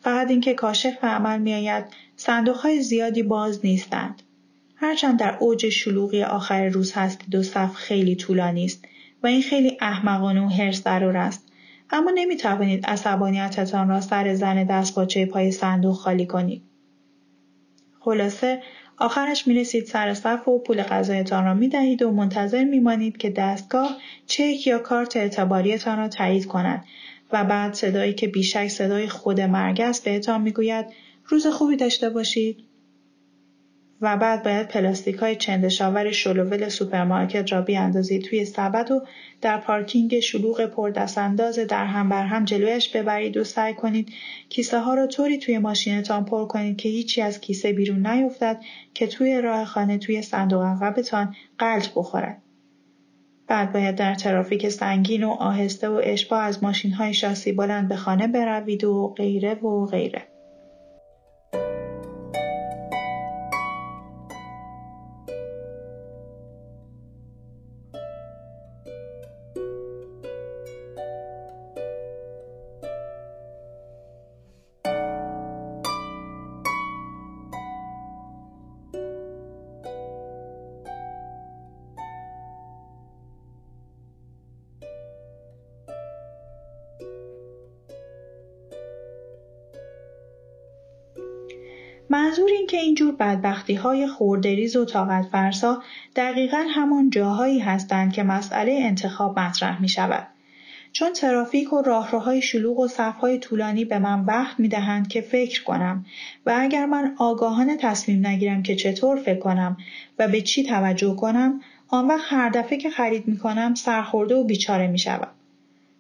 فقط 0.01 0.29
اینکه 0.29 0.53
کاشف 0.53 0.97
به 0.97 1.07
عمل 1.07 1.39
میآید 1.39 1.85
صندوقهای 2.15 2.81
زیادی 2.81 3.23
باز 3.23 3.59
نیستند. 3.63 4.21
هرچند 4.75 5.19
در 5.19 5.37
اوج 5.39 5.69
شلوغی 5.69 6.23
آخر 6.23 6.67
روز 6.67 6.91
هستید 6.91 7.35
و 7.35 7.43
صف 7.43 7.75
خیلی 7.75 8.15
طولانی 8.15 8.65
است 8.65 8.85
و 9.23 9.27
این 9.27 9.41
خیلی 9.41 9.77
احمقانه 9.81 10.41
و 10.41 10.47
حرص 10.47 10.83
درور 10.83 11.17
است. 11.17 11.47
اما 11.89 12.11
نمی 12.15 12.37
توانید 12.37 12.85
عصبانیتتان 12.85 13.89
را 13.89 14.01
سر 14.01 14.33
زن 14.33 14.63
دستپاچه 14.63 15.25
پای 15.25 15.51
صندوق 15.51 15.95
خالی 15.95 16.25
کنید. 16.25 16.63
خلاصه 17.99 18.61
آخرش 18.97 19.47
می 19.47 19.53
رسید 19.53 19.85
سر 19.85 20.13
صف 20.13 20.47
و 20.47 20.59
پول 20.59 20.83
غذایتان 20.83 21.45
را 21.45 21.53
می 21.53 21.67
دهید 21.67 22.01
و 22.01 22.11
منتظر 22.11 22.63
می 22.63 22.79
مانید 22.79 23.17
که 23.17 23.29
دستگاه 23.29 23.97
چک 24.25 24.67
یا 24.67 24.79
کارت 24.79 25.17
اعتباریتان 25.17 25.97
را 25.97 26.07
تایید 26.07 26.45
کند. 26.45 26.85
و 27.31 27.43
بعد 27.43 27.73
صدایی 27.73 28.13
که 28.13 28.27
بیشک 28.27 28.67
صدای 28.67 29.07
خود 29.07 29.41
مرگ 29.41 29.81
است 29.81 30.03
بهتان 30.03 30.41
می‌گوید 30.41 30.85
روز 31.25 31.47
خوبی 31.47 31.75
داشته 31.75 32.09
باشید 32.09 32.69
و 34.01 34.17
بعد 34.17 34.43
باید 34.43 34.67
پلاستیک 34.67 35.15
های 35.15 35.35
چندش‌آور 35.35 36.11
شل 36.11 36.40
و 36.40 36.50
ول 36.50 36.69
سوپرمارکت 36.69 37.51
را 37.51 37.61
بیاندازید 37.61 38.23
توی 38.23 38.45
سبد 38.45 38.91
و 38.91 39.05
در 39.41 39.57
پارکینگ 39.57 40.19
شلوغ 40.19 40.65
پردست‌انداز 40.65 41.59
در 41.59 41.85
هم 41.85 42.09
بر 42.09 42.25
هم 42.25 42.45
جلویش 42.45 42.89
ببرید 42.89 43.37
و 43.37 43.43
سعی 43.43 43.73
کنید 43.73 44.13
کیسه 44.49 44.79
ها 44.79 44.93
را 44.93 45.07
طوری 45.07 45.37
توی 45.37 45.57
ماشینتان 45.57 46.25
پر 46.25 46.45
کنید 46.45 46.77
که 46.77 46.89
هیچی 46.89 47.21
از 47.21 47.41
کیسه 47.41 47.73
بیرون 47.73 48.07
نیفتد 48.07 48.61
که 48.93 49.07
توی 49.07 49.41
راه 49.41 49.65
خانه 49.65 49.97
توی 49.97 50.21
صندوق 50.21 50.61
عقبتان 50.61 51.35
قل 51.57 51.89
بخورد. 51.95 52.41
بعد 53.49 53.73
باید 53.73 53.95
در 53.95 54.13
ترافیک 54.13 54.69
سنگین 54.69 55.23
و 55.23 55.29
آهسته 55.29 55.89
و 55.89 56.01
اشباه 56.03 56.43
از 56.43 56.63
ماشین 56.63 56.91
های 56.91 57.13
شاسی 57.13 57.51
بلند 57.51 57.89
به 57.89 57.95
خانه 57.95 58.27
بروید 58.27 58.83
و 58.83 59.13
غیره 59.17 59.53
و 59.53 59.85
غیره. 59.85 60.27
بدبختی 93.19 93.73
های 93.73 94.07
خوردریز 94.07 94.75
و 94.75 94.85
طاقت 94.85 95.25
فرسا 95.25 95.83
دقیقا 96.15 96.65
همان 96.69 97.09
جاهایی 97.09 97.59
هستند 97.59 98.13
که 98.13 98.23
مسئله 98.23 98.79
انتخاب 98.81 99.39
مطرح 99.39 99.81
می 99.81 99.89
شود. 99.89 100.27
چون 100.91 101.13
ترافیک 101.13 101.73
و 101.73 101.81
راهروهای 101.81 102.41
شلوغ 102.41 102.79
و 102.79 102.87
صفهای 102.87 103.37
طولانی 103.37 103.85
به 103.85 103.99
من 103.99 104.25
وقت 104.25 104.59
می 104.59 104.67
دهند 104.67 105.07
که 105.07 105.21
فکر 105.21 105.63
کنم 105.63 106.05
و 106.45 106.55
اگر 106.59 106.85
من 106.85 107.15
آگاهانه 107.17 107.77
تصمیم 107.77 108.27
نگیرم 108.27 108.63
که 108.63 108.75
چطور 108.75 109.17
فکر 109.17 109.39
کنم 109.39 109.77
و 110.19 110.27
به 110.27 110.41
چی 110.41 110.63
توجه 110.63 111.15
کنم 111.15 111.61
آن 111.87 112.07
وقت 112.07 112.25
هر 112.33 112.49
دفعه 112.49 112.77
که 112.77 112.89
خرید 112.89 113.27
می 113.27 113.37
کنم 113.37 113.75
سرخورده 113.75 114.35
و 114.35 114.43
بیچاره 114.43 114.87
می 114.87 114.99
شود. 114.99 115.27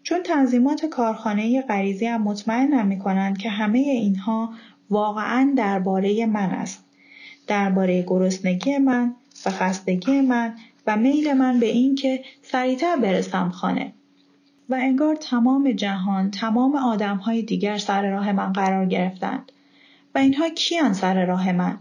چون 0.03 0.23
تنظیمات 0.23 0.85
کارخانه 0.85 1.61
غریزی 1.61 2.05
هم 2.05 2.23
مطمئنم 2.23 2.87
می 2.87 2.99
کنند 2.99 3.37
که 3.37 3.49
همه 3.49 3.79
اینها 3.79 4.53
واقعا 4.89 5.53
درباره 5.57 6.25
من 6.25 6.49
است 6.49 6.88
درباره 7.49 8.01
گرسنگی 8.07 8.77
من 8.77 9.15
و 9.45 9.49
خستگی 9.49 10.21
من 10.21 10.53
و 10.87 10.97
میل 10.97 11.33
من 11.33 11.59
به 11.59 11.65
این 11.65 11.95
که 11.95 12.23
سریعتر 12.41 12.95
برسم 12.95 13.49
خانه. 13.49 13.93
و 14.69 14.75
انگار 14.75 15.15
تمام 15.15 15.71
جهان 15.71 16.31
تمام 16.31 16.75
آدم 16.75 17.17
های 17.17 17.41
دیگر 17.41 17.77
سر 17.77 18.09
راه 18.11 18.31
من 18.31 18.53
قرار 18.53 18.85
گرفتند. 18.85 19.51
و 20.15 20.17
اینها 20.17 20.49
کیان 20.49 20.93
سر 20.93 21.25
راه 21.25 21.51
من؟ 21.51 21.77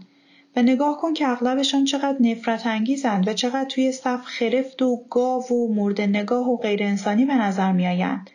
و 0.55 0.61
نگاه 0.61 0.97
کن 0.97 1.13
که 1.13 1.27
اغلبشان 1.27 1.85
چقدر 1.85 2.17
نفرت 2.19 2.67
انگیزند 2.67 3.27
و 3.27 3.33
چقدر 3.33 3.69
توی 3.69 3.91
صف 3.91 4.21
خرفت 4.23 4.81
و 4.81 5.03
گاو 5.09 5.43
و 5.43 5.73
مورد 5.73 6.01
نگاه 6.01 6.49
و 6.49 6.57
غیر 6.57 6.83
انسانی 6.83 7.25
به 7.25 7.35
نظر 7.35 7.71
میآیند. 7.71 8.29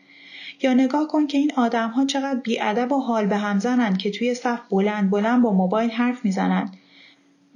یا 0.62 0.74
نگاه 0.74 1.08
کن 1.08 1.26
که 1.26 1.38
این 1.38 1.52
آدم 1.56 1.88
ها 1.88 2.04
چقدر 2.04 2.40
بیادب 2.40 2.92
و 2.92 3.00
حال 3.00 3.26
به 3.26 3.36
هم 3.36 3.58
زنند 3.58 3.98
که 3.98 4.10
توی 4.10 4.34
صف 4.34 4.60
بلند 4.70 5.10
بلند 5.10 5.42
با 5.42 5.52
موبایل 5.52 5.90
حرف 5.90 6.24
می‌زنند. 6.24 6.76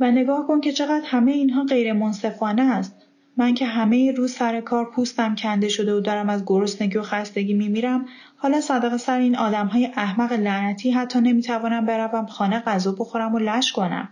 و 0.01 0.11
نگاه 0.11 0.47
کن 0.47 0.61
که 0.61 0.73
چقدر 0.73 1.03
همه 1.05 1.33
اینها 1.33 1.65
غیر 1.65 1.93
منصفانه 1.93 2.63
است. 2.63 2.95
من 3.37 3.55
که 3.55 3.67
همه 3.67 4.13
روز 4.13 4.33
سر 4.33 4.61
کار 4.61 4.91
پوستم 4.91 5.35
کنده 5.35 5.69
شده 5.69 5.95
و 5.95 6.01
دارم 6.01 6.29
از 6.29 6.43
گرسنگی 6.47 6.99
و 6.99 7.03
خستگی 7.03 7.55
میمیرم 7.55 8.07
حالا 8.37 8.61
صدقه 8.61 8.97
سر 8.97 9.19
این 9.19 9.37
آدم 9.37 9.67
های 9.67 9.87
احمق 9.87 10.33
لعنتی 10.33 10.91
حتی 10.91 11.21
نمی‌توانم 11.21 11.87
بروم 11.87 12.27
خانه 12.27 12.61
غذا 12.61 12.93
بخورم 12.93 13.35
و 13.35 13.39
لش 13.39 13.73
کنم. 13.73 14.09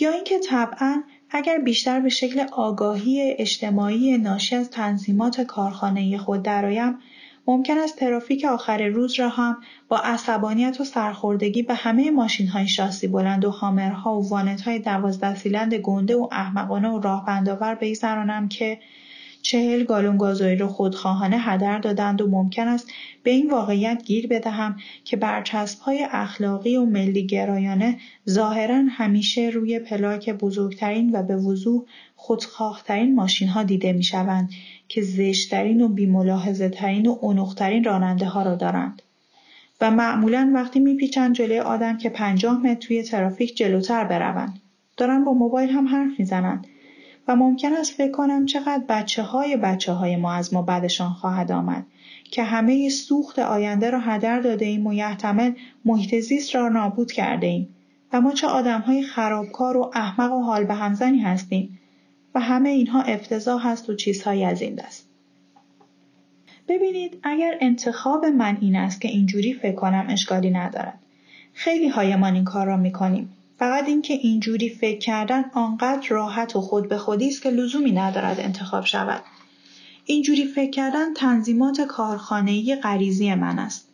یا 0.00 0.10
اینکه 0.10 0.38
طبعا 0.38 1.02
اگر 1.30 1.58
بیشتر 1.58 2.00
به 2.00 2.08
شکل 2.08 2.46
آگاهی 2.52 3.34
اجتماعی 3.38 4.18
ناشی 4.18 4.56
از 4.56 4.70
تنظیمات 4.70 5.40
کارخانه 5.40 6.18
خود 6.18 6.42
درآیم 6.42 6.98
ممکن 7.46 7.78
است 7.78 7.96
ترافیک 7.96 8.44
آخر 8.44 8.86
روز 8.86 9.20
را 9.20 9.28
هم 9.28 9.56
با 9.88 9.98
عصبانیت 9.98 10.80
و 10.80 10.84
سرخوردگی 10.84 11.62
به 11.62 11.74
همه 11.74 12.10
ماشین 12.10 12.48
های 12.48 12.68
شاسی 12.68 13.08
بلند 13.08 13.44
و 13.44 13.50
هامرها 13.50 14.20
و 14.20 14.28
وانت 14.28 14.60
های 14.60 14.78
دوازده 14.78 15.34
سیلند 15.34 15.74
گنده 15.74 16.16
و 16.16 16.28
احمقانه 16.32 16.88
و 16.88 17.00
راه 17.00 17.26
بندآور 17.26 17.74
بگذرانم 17.74 18.48
که 18.48 18.78
چهل 19.44 19.84
گالون 19.84 20.18
گازوئیل 20.18 20.58
را 20.58 20.68
خودخواهانه 20.68 21.38
هدر 21.38 21.78
دادند 21.78 22.20
و 22.20 22.26
ممکن 22.26 22.68
است 22.68 22.90
به 23.22 23.30
این 23.30 23.50
واقعیت 23.50 24.02
گیر 24.04 24.26
بدهم 24.26 24.76
که 25.04 25.18
های 25.84 26.06
اخلاقی 26.10 26.76
و 26.76 26.84
ملی 26.84 27.26
گرایانه 27.26 27.98
ظاهرا 28.30 28.84
همیشه 28.90 29.50
روی 29.54 29.78
پلاک 29.78 30.30
بزرگترین 30.30 31.16
و 31.16 31.22
به 31.22 31.36
وضوح 31.36 31.82
خودخواهترین 32.16 33.14
ماشین 33.14 33.48
ها 33.48 33.62
دیده 33.62 33.92
می 33.92 34.02
شوند 34.02 34.50
که 34.88 35.02
زشترین 35.02 35.80
و 35.80 35.88
بیملاحظه 35.88 36.68
ترین 36.68 37.06
و 37.06 37.16
اونخترین 37.20 37.84
راننده 37.84 38.26
ها 38.26 38.42
را 38.42 38.54
دارند. 38.54 39.02
و 39.80 39.90
معمولا 39.90 40.50
وقتی 40.54 40.80
میپیچند 40.80 41.34
جلوی 41.34 41.60
آدم 41.60 41.98
که 41.98 42.08
پنجاه 42.08 42.58
متر 42.58 42.74
توی 42.74 43.02
ترافیک 43.02 43.56
جلوتر 43.56 44.04
بروند. 44.04 44.60
دارن 44.96 45.24
با 45.24 45.32
موبایل 45.32 45.70
هم 45.70 45.88
حرف 45.88 46.20
می‌زنند 46.20 46.66
و 47.28 47.36
ممکن 47.36 47.72
است 47.72 47.92
فکر 47.92 48.10
کنم 48.10 48.46
چقدر 48.46 48.84
بچه 48.88 49.22
های 49.22 49.56
بچه 49.56 49.92
های 49.92 50.16
ما 50.16 50.32
از 50.32 50.54
ما 50.54 50.62
بعدشان 50.62 51.10
خواهد 51.10 51.52
آمد 51.52 51.86
که 52.30 52.42
همه 52.42 52.88
سوخت 52.88 53.38
آینده 53.38 53.90
را 53.90 54.00
هدر 54.00 54.40
داده 54.40 54.64
ایم 54.64 54.86
و 54.86 54.92
یحتمل 54.92 55.52
محیط 55.84 56.14
زیست 56.14 56.54
را 56.54 56.68
نابود 56.68 57.12
کرده 57.12 57.46
ایم 57.46 57.68
و 58.12 58.20
ما 58.20 58.32
چه 58.32 58.46
آدم 58.46 58.80
های 58.80 59.02
خرابکار 59.02 59.76
و 59.76 59.90
احمق 59.94 60.32
و 60.32 60.42
حال 60.42 60.64
به 60.64 60.74
همزنی 60.74 61.18
هستیم 61.18 61.80
و 62.34 62.40
همه 62.40 62.68
اینها 62.68 63.02
افتضاح 63.02 63.68
هست 63.68 63.90
و 63.90 63.94
چیزهایی 63.94 64.44
از 64.44 64.62
این 64.62 64.74
دست. 64.74 65.08
ببینید 66.68 67.18
اگر 67.22 67.58
انتخاب 67.60 68.24
من 68.24 68.58
این 68.60 68.76
است 68.76 69.00
که 69.00 69.08
اینجوری 69.08 69.54
فکر 69.54 69.74
کنم 69.74 70.06
اشکالی 70.08 70.50
ندارد. 70.50 70.98
خیلی 71.52 71.88
هایمان 71.88 72.34
این 72.34 72.44
کار 72.44 72.66
را 72.66 72.76
می‌کنیم. 72.76 73.32
فقط 73.58 73.88
اینکه 73.88 74.14
اینجوری 74.14 74.68
فکر 74.68 74.98
کردن 74.98 75.44
آنقدر 75.54 76.08
راحت 76.08 76.56
و 76.56 76.60
خود 76.60 76.88
به 76.88 76.98
خودی 76.98 77.28
است 77.28 77.42
که 77.42 77.50
لزومی 77.50 77.92
ندارد 77.92 78.40
انتخاب 78.40 78.84
شود. 78.84 79.22
اینجوری 80.04 80.44
فکر 80.44 80.70
کردن 80.70 81.14
تنظیمات 81.14 81.80
کارخانه‌ای 81.80 82.76
غریزی 82.76 83.34
من 83.34 83.58
است. 83.58 83.88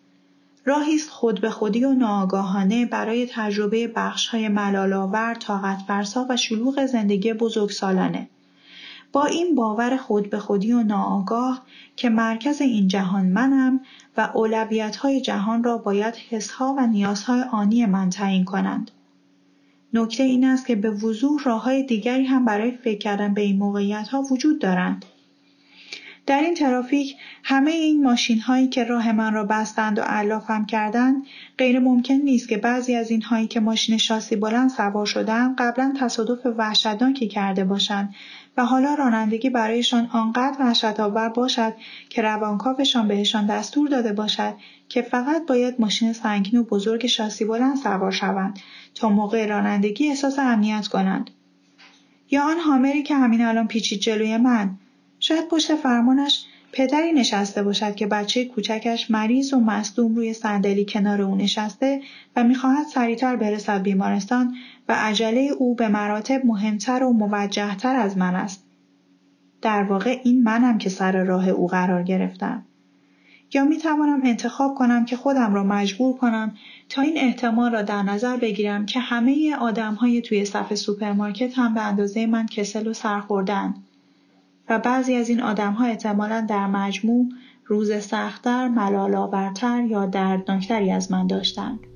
راهی 0.64 0.94
است 0.94 1.10
خود 1.10 1.40
به 1.40 1.50
خودی 1.50 1.84
و 1.84 1.92
ناآگاهانه 1.92 2.86
برای 2.86 3.28
تجربه 3.30 3.88
بخش‌های 3.88 4.48
ملال‌آور، 4.48 5.34
طاقت 5.34 5.78
فرسا 5.88 6.26
و 6.28 6.36
شلوغ 6.36 6.86
زندگی 6.86 7.32
بزرگسالانه. 7.32 8.28
با 9.12 9.24
این 9.24 9.54
باور 9.54 9.96
خود 9.96 10.30
به 10.30 10.38
خودی 10.38 10.72
و 10.72 10.82
ناآگاه 10.82 11.62
که 11.96 12.08
مرکز 12.08 12.60
این 12.60 12.88
جهان 12.88 13.26
منم 13.26 13.80
و 14.16 14.30
اولویت‌های 14.34 15.20
جهان 15.20 15.64
را 15.64 15.78
باید 15.78 16.14
حسها 16.30 16.74
و 16.78 16.86
نیازهای 16.86 17.42
آنی 17.42 17.86
من 17.86 18.10
تعیین 18.10 18.44
کنند. 18.44 18.90
نکته 19.94 20.22
این 20.22 20.44
است 20.44 20.66
که 20.66 20.76
به 20.76 20.90
وضوح 20.90 21.42
راههای 21.44 21.82
دیگری 21.82 22.24
هم 22.24 22.44
برای 22.44 22.70
فکر 22.70 22.98
کردن 22.98 23.34
به 23.34 23.40
این 23.40 23.58
موقعیت‌ها 23.58 24.22
وجود 24.22 24.58
دارند. 24.58 25.04
در 26.30 26.40
این 26.40 26.54
ترافیک 26.54 27.16
همه 27.44 27.70
این 27.70 28.02
ماشین 28.02 28.40
هایی 28.40 28.68
که 28.68 28.84
راه 28.84 29.12
من 29.12 29.34
را 29.34 29.44
بستند 29.44 29.98
و 29.98 30.02
علافم 30.02 30.66
کردند 30.66 31.22
غیر 31.58 31.78
ممکن 31.78 32.14
نیست 32.14 32.48
که 32.48 32.56
بعضی 32.56 32.94
از 32.94 33.10
این 33.10 33.22
هایی 33.22 33.46
که 33.46 33.60
ماشین 33.60 33.96
شاسی 33.96 34.36
بلند 34.36 34.70
سوار 34.70 35.06
شدن 35.06 35.54
قبلا 35.58 35.94
تصادف 36.00 36.46
وحشتناکی 36.46 37.28
کرده 37.28 37.64
باشند 37.64 38.14
و 38.56 38.64
حالا 38.64 38.94
رانندگی 38.94 39.50
برایشان 39.50 40.08
آنقدر 40.12 40.56
وحشتآور 40.60 41.28
باشد 41.28 41.72
که 42.08 42.22
روانکاوشان 42.22 43.08
بهشان 43.08 43.46
دستور 43.46 43.88
داده 43.88 44.12
باشد 44.12 44.54
که 44.88 45.02
فقط 45.02 45.46
باید 45.46 45.74
ماشین 45.78 46.12
سنگین 46.12 46.60
و 46.60 46.64
بزرگ 46.64 47.06
شاسی 47.06 47.44
بلند 47.44 47.76
سوار 47.76 48.10
شوند 48.10 48.58
تا 48.94 49.08
موقع 49.08 49.46
رانندگی 49.46 50.08
احساس 50.08 50.38
امنیت 50.38 50.86
کنند. 50.86 51.30
یا 52.30 52.42
آن 52.42 52.58
حامری 52.58 53.02
که 53.02 53.14
همین 53.14 53.44
الان 53.44 53.66
پیچید 53.66 54.00
جلوی 54.00 54.36
من 54.36 54.78
شاید 55.20 55.48
پشت 55.48 55.74
فرمانش 55.74 56.44
پدری 56.72 57.12
نشسته 57.12 57.62
باشد 57.62 57.94
که 57.94 58.06
بچه 58.06 58.44
کوچکش 58.44 59.10
مریض 59.10 59.52
و 59.52 59.60
مصدوم 59.60 60.14
روی 60.14 60.32
صندلی 60.32 60.84
کنار 60.84 61.22
او 61.22 61.36
نشسته 61.36 62.00
و 62.36 62.44
می‌خواهد 62.44 62.86
سریعتر 62.86 63.36
برسد 63.36 63.82
بیمارستان 63.82 64.54
و 64.88 64.92
عجله 64.92 65.50
او 65.58 65.74
به 65.74 65.88
مراتب 65.88 66.46
مهمتر 66.46 67.02
و 67.02 67.12
موجهتر 67.12 67.96
از 67.96 68.18
من 68.18 68.34
است. 68.34 68.64
در 69.62 69.82
واقع 69.82 70.20
این 70.24 70.42
منم 70.42 70.78
که 70.78 70.90
سر 70.90 71.24
راه 71.24 71.48
او 71.48 71.66
قرار 71.66 72.02
گرفتم. 72.02 72.66
یا 73.54 73.64
می 73.64 73.78
توانم 73.78 74.20
انتخاب 74.24 74.74
کنم 74.74 75.04
که 75.04 75.16
خودم 75.16 75.54
را 75.54 75.64
مجبور 75.64 76.16
کنم 76.16 76.54
تا 76.88 77.02
این 77.02 77.16
احتمال 77.16 77.72
را 77.72 77.82
در 77.82 78.02
نظر 78.02 78.36
بگیرم 78.36 78.86
که 78.86 79.00
همه 79.00 79.56
آدم 79.60 79.94
های 79.94 80.20
توی 80.20 80.44
صف 80.44 80.74
سوپرمارکت 80.74 81.58
هم 81.58 81.74
به 81.74 81.80
اندازه 81.80 82.26
من 82.26 82.46
کسل 82.46 82.86
و 82.86 82.92
سرخورده‌ن 82.92 83.74
و 84.70 84.78
بعضی 84.78 85.14
از 85.14 85.28
این 85.28 85.42
آدمها 85.42 85.84
احتمالا 85.84 86.46
در 86.48 86.66
مجموع 86.66 87.28
روز 87.66 87.92
سختتر، 88.02 88.68
ملالآورتر 88.68 89.84
یا 89.84 90.06
دردناکتری 90.06 90.90
از 90.90 91.12
من 91.12 91.26
داشتند. 91.26 91.89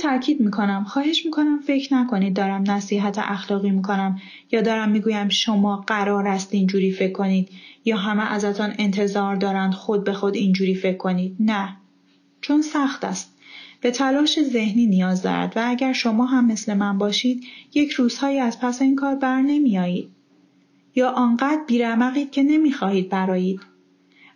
تاکید 0.00 0.40
می‌کنم. 0.40 0.84
خواهش 0.84 1.24
می‌کنم 1.26 1.60
فکر 1.66 1.94
نکنید 1.94 2.34
دارم 2.34 2.70
نصیحت 2.70 3.18
اخلاقی 3.18 3.70
می‌کنم 3.70 4.18
یا 4.52 4.60
دارم 4.60 4.90
می‌گویم 4.90 5.28
شما 5.28 5.76
قرار 5.76 6.28
است 6.28 6.54
اینجوری 6.54 6.92
فکر 6.92 7.12
کنید 7.12 7.48
یا 7.84 7.96
همه 7.96 8.32
ازتان 8.32 8.74
انتظار 8.78 9.36
دارند 9.36 9.72
خود 9.72 10.04
به 10.04 10.12
خود 10.12 10.34
اینجوری 10.34 10.74
فکر 10.74 10.96
کنید. 10.96 11.36
نه. 11.40 11.76
چون 12.40 12.62
سخت 12.62 13.04
است. 13.04 13.36
به 13.80 13.90
تلاش 13.90 14.42
ذهنی 14.42 14.86
نیاز 14.86 15.22
دارد 15.22 15.52
و 15.56 15.62
اگر 15.66 15.92
شما 15.92 16.26
هم 16.26 16.46
مثل 16.46 16.74
من 16.74 16.98
باشید 16.98 17.44
یک 17.74 17.90
روزهایی 17.92 18.38
از 18.38 18.60
پس 18.60 18.82
این 18.82 18.96
کار 18.96 19.14
بر 19.14 19.40
نمیآیید. 19.40 20.10
یا 20.94 21.10
آنقدر 21.10 21.60
بیرمقید 21.66 22.30
که 22.30 22.42
نمی‌خواهید 22.42 23.08
برایید. 23.08 23.60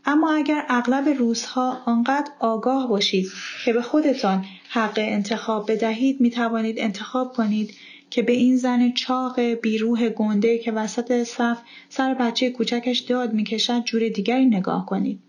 اما 0.06 0.32
اگر 0.32 0.64
اغلب 0.68 1.08
روزها 1.08 1.82
آنقدر 1.86 2.30
آگاه 2.38 2.88
باشید 2.88 3.26
که 3.64 3.72
به 3.72 3.82
خودتان 3.82 4.44
حق 4.68 4.94
انتخاب 4.96 5.72
بدهید 5.72 6.20
می 6.20 6.30
توانید 6.30 6.78
انتخاب 6.78 7.32
کنید 7.32 7.74
که 8.10 8.22
به 8.22 8.32
این 8.32 8.56
زن 8.56 8.92
چاق 8.92 9.40
بیروح 9.40 10.08
گنده 10.08 10.58
که 10.58 10.72
وسط 10.72 11.22
صف 11.22 11.58
سر 11.88 12.14
بچه 12.14 12.50
کوچکش 12.50 12.98
داد 12.98 13.32
می‌کشد 13.32 13.84
جور 13.84 14.08
دیگری 14.08 14.46
نگاه 14.46 14.86
کنید. 14.86 15.20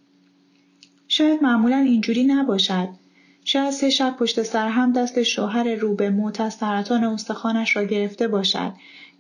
شاید 1.08 1.44
معمولا 1.44 1.78
اینجوری 1.78 2.24
نباشد. 2.24 2.90
شاید 3.44 3.72
سه 3.72 3.90
شب 3.90 4.16
پشت 4.20 4.44
سر 4.44 4.68
هم 4.68 4.94
دست 4.94 5.24
شوهر 5.24 5.76
رو 5.76 5.96
به 5.96 6.10
موت 6.10 6.42
از 6.42 6.54
سرطان 6.54 7.04
استخوانش 7.04 7.76
را 7.76 7.84
گرفته 7.84 8.28
باشد 8.28 8.74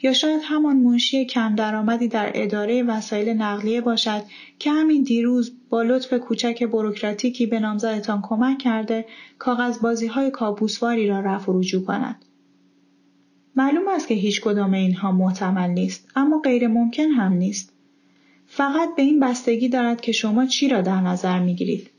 یا 0.05 0.13
شاید 0.13 0.41
همان 0.43 0.77
منشی 0.77 1.25
کم 1.25 1.55
درآمدی 1.55 2.07
در 2.07 2.31
اداره 2.33 2.83
وسایل 2.83 3.29
نقلیه 3.29 3.81
باشد 3.81 4.23
که 4.59 4.71
همین 4.71 5.03
دیروز 5.03 5.51
با 5.69 5.81
لطف 5.81 6.13
کوچک 6.13 6.63
بروکراتیکی 6.63 7.45
به 7.45 7.59
نامزدتان 7.59 8.21
کمک 8.23 8.57
کرده 8.57 9.05
کاغذ 9.39 9.79
بازی 9.79 10.07
های 10.07 10.31
کابوسواری 10.31 11.07
را 11.07 11.19
رفع 11.19 11.51
و 11.51 11.59
رجوع 11.59 11.85
کند. 11.85 12.25
معلوم 13.55 13.87
است 13.87 14.07
که 14.07 14.13
هیچ 14.13 14.41
کدام 14.41 14.73
اینها 14.73 15.11
محتمل 15.11 15.69
نیست 15.69 16.07
اما 16.15 16.39
غیر 16.39 16.67
ممکن 16.67 17.09
هم 17.09 17.33
نیست. 17.33 17.73
فقط 18.47 18.89
به 18.95 19.01
این 19.01 19.19
بستگی 19.19 19.69
دارد 19.69 20.01
که 20.01 20.11
شما 20.11 20.45
چی 20.45 20.67
را 20.67 20.81
در 20.81 21.01
نظر 21.01 21.39
می 21.39 21.55
گیرید. 21.55 21.89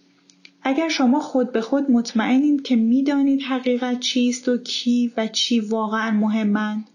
اگر 0.63 0.89
شما 0.89 1.21
خود 1.21 1.53
به 1.53 1.61
خود 1.61 1.91
مطمئنید 1.91 2.63
که 2.63 2.77
می‌دانید 2.77 3.43
حقیقت 3.43 4.01
چیست 4.01 4.49
و 4.49 4.57
کی 4.57 5.13
و 5.17 5.27
چی 5.27 5.61
واقعا 5.61 6.11
مهمند 6.11 6.91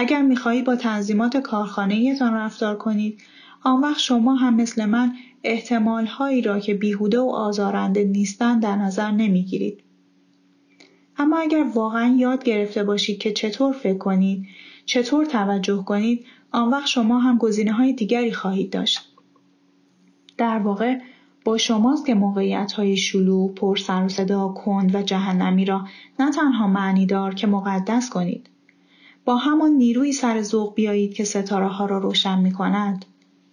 اگر 0.00 0.22
می‌خواهید 0.22 0.64
با 0.64 0.76
تنظیمات 0.76 1.36
کارخانهتان 1.36 2.34
رفتار 2.34 2.76
کنید 2.76 3.20
آن 3.62 3.80
وقت 3.80 3.98
شما 3.98 4.34
هم 4.34 4.54
مثل 4.54 4.84
من 4.84 5.12
احتمال 5.44 6.06
هایی 6.06 6.42
را 6.42 6.60
که 6.60 6.74
بیهوده 6.74 7.18
و 7.20 7.30
آزارنده 7.30 8.04
نیستند 8.04 8.62
در 8.62 8.76
نظر 8.76 9.10
نمی‌گیرید 9.10 9.82
اما 11.16 11.38
اگر 11.38 11.66
واقعا 11.74 12.16
یاد 12.18 12.44
گرفته 12.44 12.84
باشید 12.84 13.18
که 13.18 13.32
چطور 13.32 13.72
فکر 13.72 13.98
کنید 13.98 14.46
چطور 14.86 15.24
توجه 15.24 15.84
کنید 15.84 16.24
آن 16.50 16.70
وقت 16.70 16.86
شما 16.86 17.18
هم 17.18 17.38
گزینه 17.38 17.72
های 17.72 17.92
دیگری 17.92 18.32
خواهید 18.32 18.70
داشت 18.70 19.00
در 20.36 20.58
واقع 20.58 20.98
با 21.44 21.58
شماست 21.58 22.06
که 22.06 22.14
موقعیت 22.14 22.72
های 22.72 22.96
شلوغ، 22.96 23.54
پر 23.54 23.76
سر 23.76 24.04
و 24.04 24.08
صدا، 24.08 24.48
کند 24.48 24.94
و 24.94 25.02
جهنمی 25.02 25.64
را 25.64 25.84
نه 26.18 26.30
تنها 26.32 26.66
معنی 26.66 27.06
دار 27.06 27.34
که 27.34 27.46
مقدس 27.46 28.10
کنید. 28.10 28.48
با 29.28 29.36
همان 29.36 29.72
نیروی 29.72 30.12
سر 30.12 30.42
ذوق 30.42 30.74
بیایید 30.74 31.14
که 31.14 31.24
ستاره 31.24 31.66
ها 31.66 31.86
را 31.86 31.98
روشن 31.98 32.38
می 32.38 32.52
کند. 32.52 33.04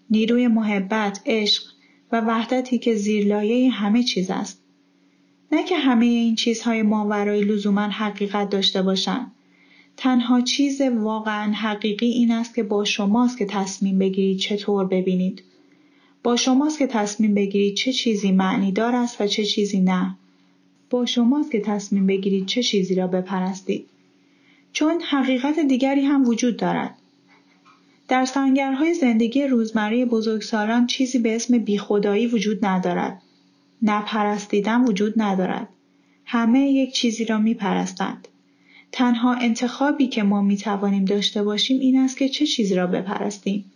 نیروی 0.09 0.47
محبت، 0.47 1.21
عشق 1.25 1.63
و 2.11 2.21
وحدتی 2.21 2.77
که 2.77 2.95
زیرلایه 2.95 3.69
همه 3.69 4.03
چیز 4.03 4.29
است. 4.29 4.61
نه 5.51 5.63
که 5.63 5.77
همه 5.77 6.05
این 6.05 6.35
چیزهای 6.35 6.81
ماورای 6.81 7.43
لزوما 7.43 7.81
حقیقت 7.81 8.49
داشته 8.49 8.81
باشند. 8.81 9.31
تنها 9.97 10.41
چیز 10.41 10.81
واقعا 10.81 11.51
حقیقی 11.51 12.07
این 12.07 12.31
است 12.31 12.55
که 12.55 12.63
با 12.63 12.83
شماست 12.83 13.38
که 13.38 13.45
تصمیم 13.45 13.99
بگیرید 13.99 14.38
چطور 14.38 14.85
ببینید. 14.85 15.43
با 16.23 16.35
شماست 16.35 16.79
که 16.79 16.88
تصمیم 16.88 17.33
بگیرید 17.33 17.75
چه 17.75 17.93
چیزی 17.93 18.31
معنی 18.31 18.71
دار 18.71 18.95
است 18.95 19.21
و 19.21 19.27
چه 19.27 19.45
چیزی 19.45 19.79
نه. 19.79 20.15
با 20.89 21.05
شماست 21.05 21.51
که 21.51 21.59
تصمیم 21.59 22.07
بگیرید 22.07 22.45
چه 22.45 22.63
چیزی 22.63 22.95
را 22.95 23.07
بپرستید. 23.07 23.85
چون 24.75 25.01
حقیقت 25.01 25.59
دیگری 25.59 26.01
هم 26.01 26.27
وجود 26.27 26.57
دارد. 26.57 26.95
در 28.07 28.25
سنگرهای 28.25 28.93
زندگی 28.93 29.43
روزمره 29.47 30.05
بزرگسالان 30.05 30.88
چیزی 30.88 31.19
به 31.19 31.35
اسم 31.35 31.57
بیخدایی 31.57 32.27
وجود 32.27 32.65
ندارد. 32.65 33.21
نپرستیدن 33.81 34.83
وجود 34.83 35.13
ندارد. 35.21 35.67
همه 36.25 36.59
یک 36.59 36.93
چیزی 36.93 37.25
را 37.25 37.38
میپرستند. 37.38 38.27
تنها 38.91 39.33
انتخابی 39.33 40.07
که 40.07 40.23
ما 40.23 40.41
می 40.41 40.57
توانیم 40.57 41.05
داشته 41.05 41.43
باشیم 41.43 41.79
این 41.79 41.99
است 41.99 42.17
که 42.17 42.29
چه 42.29 42.45
چیزی 42.45 42.75
را 42.75 42.88
بپرستیم. 42.88 43.71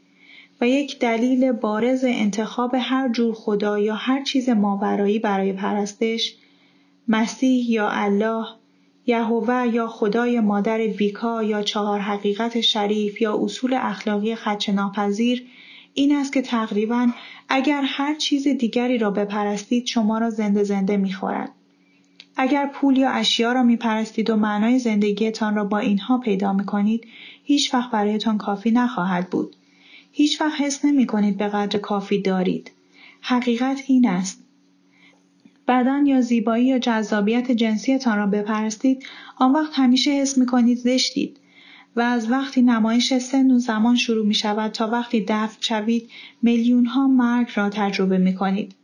و 0.61 0.67
یک 0.67 0.99
دلیل 0.99 1.51
بارز 1.51 2.03
انتخاب 2.03 2.75
هر 2.79 3.09
جور 3.09 3.33
خدا 3.33 3.79
یا 3.79 3.95
هر 3.95 4.23
چیز 4.23 4.49
ماورایی 4.49 5.19
برای 5.19 5.53
پرستش 5.53 6.35
مسیح 7.07 7.71
یا 7.71 7.89
الله 7.89 8.58
یهوه 9.09 9.67
یا 9.73 9.87
خدای 9.87 10.39
مادر 10.39 10.77
ویکا 10.77 11.43
یا 11.43 11.61
چهار 11.61 11.99
حقیقت 11.99 12.61
شریف 12.61 13.21
یا 13.21 13.37
اصول 13.43 13.73
اخلاقی 13.73 14.35
خدش 14.35 14.69
ناپذیر 14.69 15.47
این 15.93 16.15
است 16.15 16.33
که 16.33 16.41
تقریبا 16.41 17.09
اگر 17.49 17.81
هر 17.85 18.15
چیز 18.15 18.47
دیگری 18.47 18.97
را 18.97 19.11
بپرستید 19.11 19.85
شما 19.85 20.17
را 20.17 20.29
زنده 20.29 20.63
زنده 20.63 20.97
می‌خورد. 20.97 21.51
اگر 22.35 22.65
پول 22.73 22.97
یا 22.97 23.09
اشیا 23.09 23.51
را 23.51 23.63
میپرستید 23.63 24.29
و 24.29 24.35
معنای 24.35 24.79
زندگیتان 24.79 25.55
را 25.55 25.63
با 25.63 25.77
اینها 25.77 26.17
پیدا 26.17 26.53
می‌کنید 26.53 27.07
هیچ 27.43 27.73
وقت 27.73 27.91
برایتان 27.91 28.37
کافی 28.37 28.71
نخواهد 28.71 29.29
بود. 29.29 29.55
هیچ 30.11 30.41
وقت 30.41 30.61
حس 30.61 30.85
نمی 30.85 31.05
کنید 31.05 31.37
به 31.37 31.47
قدر 31.47 31.79
کافی 31.79 32.21
دارید. 32.21 32.71
حقیقت 33.21 33.83
این 33.87 34.09
است. 34.09 34.48
بدن 35.69 36.05
یا 36.05 36.21
زیبایی 36.21 36.65
یا 36.65 36.79
جذابیت 36.79 37.51
جنسیتان 37.51 38.17
را 38.17 38.27
بپرستید 38.27 39.03
آن 39.37 39.51
وقت 39.51 39.71
همیشه 39.73 40.11
حس 40.11 40.37
می 40.37 40.45
کنید 40.45 40.77
زشتید 40.77 41.39
و 41.95 42.01
از 42.01 42.31
وقتی 42.31 42.61
نمایش 42.61 43.13
سن 43.17 43.51
و 43.51 43.59
زمان 43.59 43.95
شروع 43.95 44.25
می 44.25 44.33
شود 44.33 44.71
تا 44.71 44.87
وقتی 44.87 45.25
دفن 45.27 45.57
شوید 45.59 46.09
میلیون 46.41 46.85
ها 46.85 47.07
مرگ 47.07 47.47
را 47.55 47.69
تجربه 47.69 48.17
می 48.17 48.35
کنید. 48.35 48.75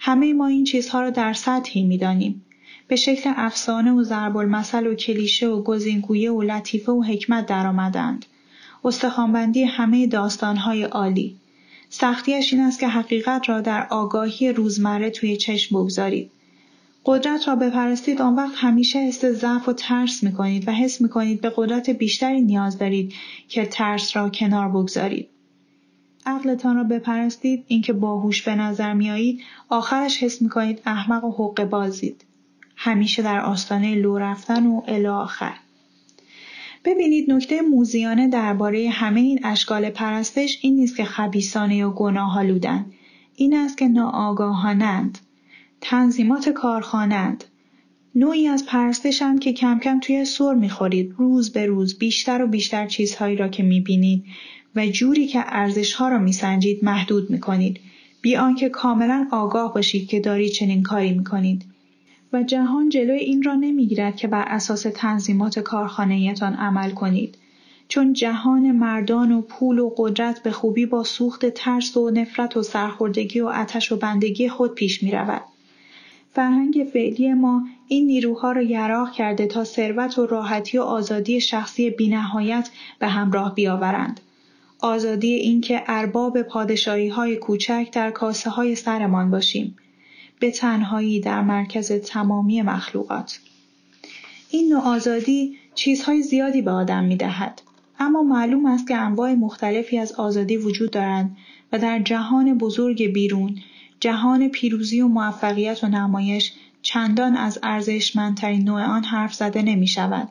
همه 0.00 0.32
ما 0.32 0.46
این 0.46 0.64
چیزها 0.64 1.00
را 1.00 1.10
در 1.10 1.32
سطحی 1.32 1.84
می 1.84 1.98
دانیم. 1.98 2.44
به 2.88 2.96
شکل 2.96 3.32
افسانه 3.36 3.92
و 3.92 4.02
ضرب 4.02 4.36
المثل 4.36 4.86
و 4.86 4.94
کلیشه 4.94 5.48
و 5.48 5.62
گزینگویه 5.62 6.32
و 6.32 6.42
لطیفه 6.42 6.92
و 6.92 7.02
حکمت 7.02 7.46
درآمدند. 7.46 8.26
استخوانبندی 8.84 9.64
همه 9.64 10.06
داستانهای 10.06 10.82
عالی 10.82 11.36
سختیش 11.88 12.52
این 12.52 12.62
است 12.62 12.80
که 12.80 12.88
حقیقت 12.88 13.48
را 13.48 13.60
در 13.60 13.86
آگاهی 13.90 14.52
روزمره 14.52 15.10
توی 15.10 15.36
چشم 15.36 15.76
بگذارید 15.76 16.30
قدرت 17.06 17.48
را 17.48 17.56
بپرستید 17.56 18.22
آن 18.22 18.36
وقت 18.36 18.54
همیشه 18.56 18.98
حس 18.98 19.24
ضعف 19.24 19.68
و 19.68 19.72
ترس 19.72 20.22
می 20.22 20.32
کنید 20.32 20.68
و 20.68 20.72
حس 20.72 21.00
می 21.00 21.08
کنید 21.08 21.40
به 21.40 21.52
قدرت 21.56 21.90
بیشتری 21.90 22.40
نیاز 22.40 22.78
دارید 22.78 23.14
که 23.48 23.66
ترس 23.66 24.16
را 24.16 24.28
کنار 24.28 24.68
بگذارید. 24.68 25.28
عقلتان 26.26 26.76
را 26.76 26.84
بپرستید 26.84 27.64
اینکه 27.68 27.92
باهوش 27.92 28.42
به 28.42 28.54
نظر 28.54 28.92
میآیید 28.92 29.40
آخرش 29.68 30.22
حس 30.22 30.42
می 30.42 30.48
کنید 30.48 30.82
احمق 30.86 31.24
و 31.24 31.32
حق 31.32 31.64
بازید. 31.64 32.24
همیشه 32.76 33.22
در 33.22 33.40
آستانه 33.40 33.94
لو 33.94 34.18
رفتن 34.18 34.66
و 34.66 34.82
الی. 34.86 35.56
ببینید 36.86 37.32
نکته 37.32 37.62
موزیانه 37.62 38.28
درباره 38.28 38.88
همه 38.88 39.20
این 39.20 39.40
اشکال 39.44 39.90
پرستش 39.90 40.58
این 40.62 40.76
نیست 40.76 40.96
که 40.96 41.04
خبیسانه 41.04 41.76
یا 41.76 41.90
گناه 41.90 42.38
آلودند 42.38 42.92
این 43.36 43.56
است 43.56 43.78
که 43.78 43.88
ناآگاهانند. 43.88 45.18
تنظیمات 45.80 46.48
کارخانند. 46.48 47.44
نوعی 48.14 48.48
از 48.48 48.66
پرستشند 48.66 49.40
که 49.40 49.52
کم 49.52 49.78
کم 49.78 50.00
توی 50.00 50.24
سر 50.24 50.54
می‌خورید. 50.54 51.14
روز 51.18 51.52
به 51.52 51.66
روز 51.66 51.98
بیشتر 51.98 52.42
و 52.42 52.46
بیشتر 52.46 52.86
چیزهایی 52.86 53.36
را 53.36 53.48
که 53.48 53.62
می‌بینید 53.62 54.24
و 54.76 54.86
جوری 54.86 55.26
که 55.26 55.44
ارزشها 55.46 56.08
را 56.08 56.18
میسنجید 56.18 56.84
محدود 56.84 57.30
می‌کنید. 57.30 57.80
بی 58.22 58.36
آنکه 58.36 58.68
کاملا 58.68 59.28
آگاه 59.32 59.74
باشید 59.74 60.08
که 60.08 60.20
دارید 60.20 60.52
چنین 60.52 60.82
کاری 60.82 61.12
می‌کنید. 61.12 61.64
جهان 62.42 62.88
جلوی 62.88 63.18
این 63.18 63.42
را 63.42 63.54
نمی‌گیرد 63.54 64.16
که 64.16 64.28
بر 64.28 64.44
اساس 64.46 64.82
تنظیمات 64.82 65.58
کارخانهیتان 65.58 66.54
عمل 66.54 66.90
کنید 66.90 67.38
چون 67.88 68.12
جهان 68.12 68.72
مردان 68.72 69.32
و 69.32 69.40
پول 69.40 69.78
و 69.78 69.92
قدرت 69.96 70.42
به 70.42 70.50
خوبی 70.50 70.86
با 70.86 71.04
سوخت 71.04 71.46
ترس 71.46 71.96
و 71.96 72.10
نفرت 72.10 72.56
و 72.56 72.62
سرخوردگی 72.62 73.40
و 73.40 73.46
آتش 73.46 73.92
و 73.92 73.96
بندگی 73.96 74.48
خود 74.48 74.74
پیش 74.74 75.02
می 75.02 75.10
رود. 75.10 75.42
فرهنگ 76.32 76.86
فعلی 76.92 77.34
ما 77.34 77.62
این 77.88 78.06
نیروها 78.06 78.52
را 78.52 78.62
یراق 78.62 79.12
کرده 79.12 79.46
تا 79.46 79.64
ثروت 79.64 80.18
و 80.18 80.26
راحتی 80.26 80.78
و 80.78 80.82
آزادی 80.82 81.40
شخصی 81.40 81.90
بینهایت 81.90 82.70
به 82.98 83.08
همراه 83.08 83.54
بیاورند. 83.54 84.20
آزادی 84.80 85.32
اینکه 85.34 85.82
ارباب 85.86 86.42
پادشاهی 86.42 87.08
های 87.08 87.36
کوچک 87.36 87.88
در 87.92 88.10
کاسه 88.10 88.50
های 88.50 88.74
سرمان 88.74 89.30
باشیم. 89.30 89.76
به 90.40 90.50
تنهایی 90.50 91.20
در 91.20 91.42
مرکز 91.42 91.92
تمامی 91.92 92.62
مخلوقات 92.62 93.40
این 94.50 94.72
نوع 94.72 94.82
آزادی 94.82 95.58
چیزهای 95.74 96.22
زیادی 96.22 96.62
به 96.62 96.70
آدم 96.70 97.04
می 97.04 97.16
دهد. 97.16 97.62
اما 97.98 98.22
معلوم 98.22 98.66
است 98.66 98.88
که 98.88 98.96
انواع 98.96 99.34
مختلفی 99.34 99.98
از 99.98 100.12
آزادی 100.12 100.56
وجود 100.56 100.90
دارند 100.90 101.36
و 101.72 101.78
در 101.78 102.02
جهان 102.02 102.58
بزرگ 102.58 103.12
بیرون 103.12 103.58
جهان 104.00 104.48
پیروزی 104.48 105.00
و 105.00 105.08
موفقیت 105.08 105.84
و 105.84 105.88
نمایش 105.88 106.52
چندان 106.82 107.36
از 107.36 107.58
ارزشمندترین 107.62 108.64
نوع 108.64 108.82
آن 108.82 109.04
حرف 109.04 109.34
زده 109.34 109.62
نمی 109.62 109.86
شود. 109.86 110.28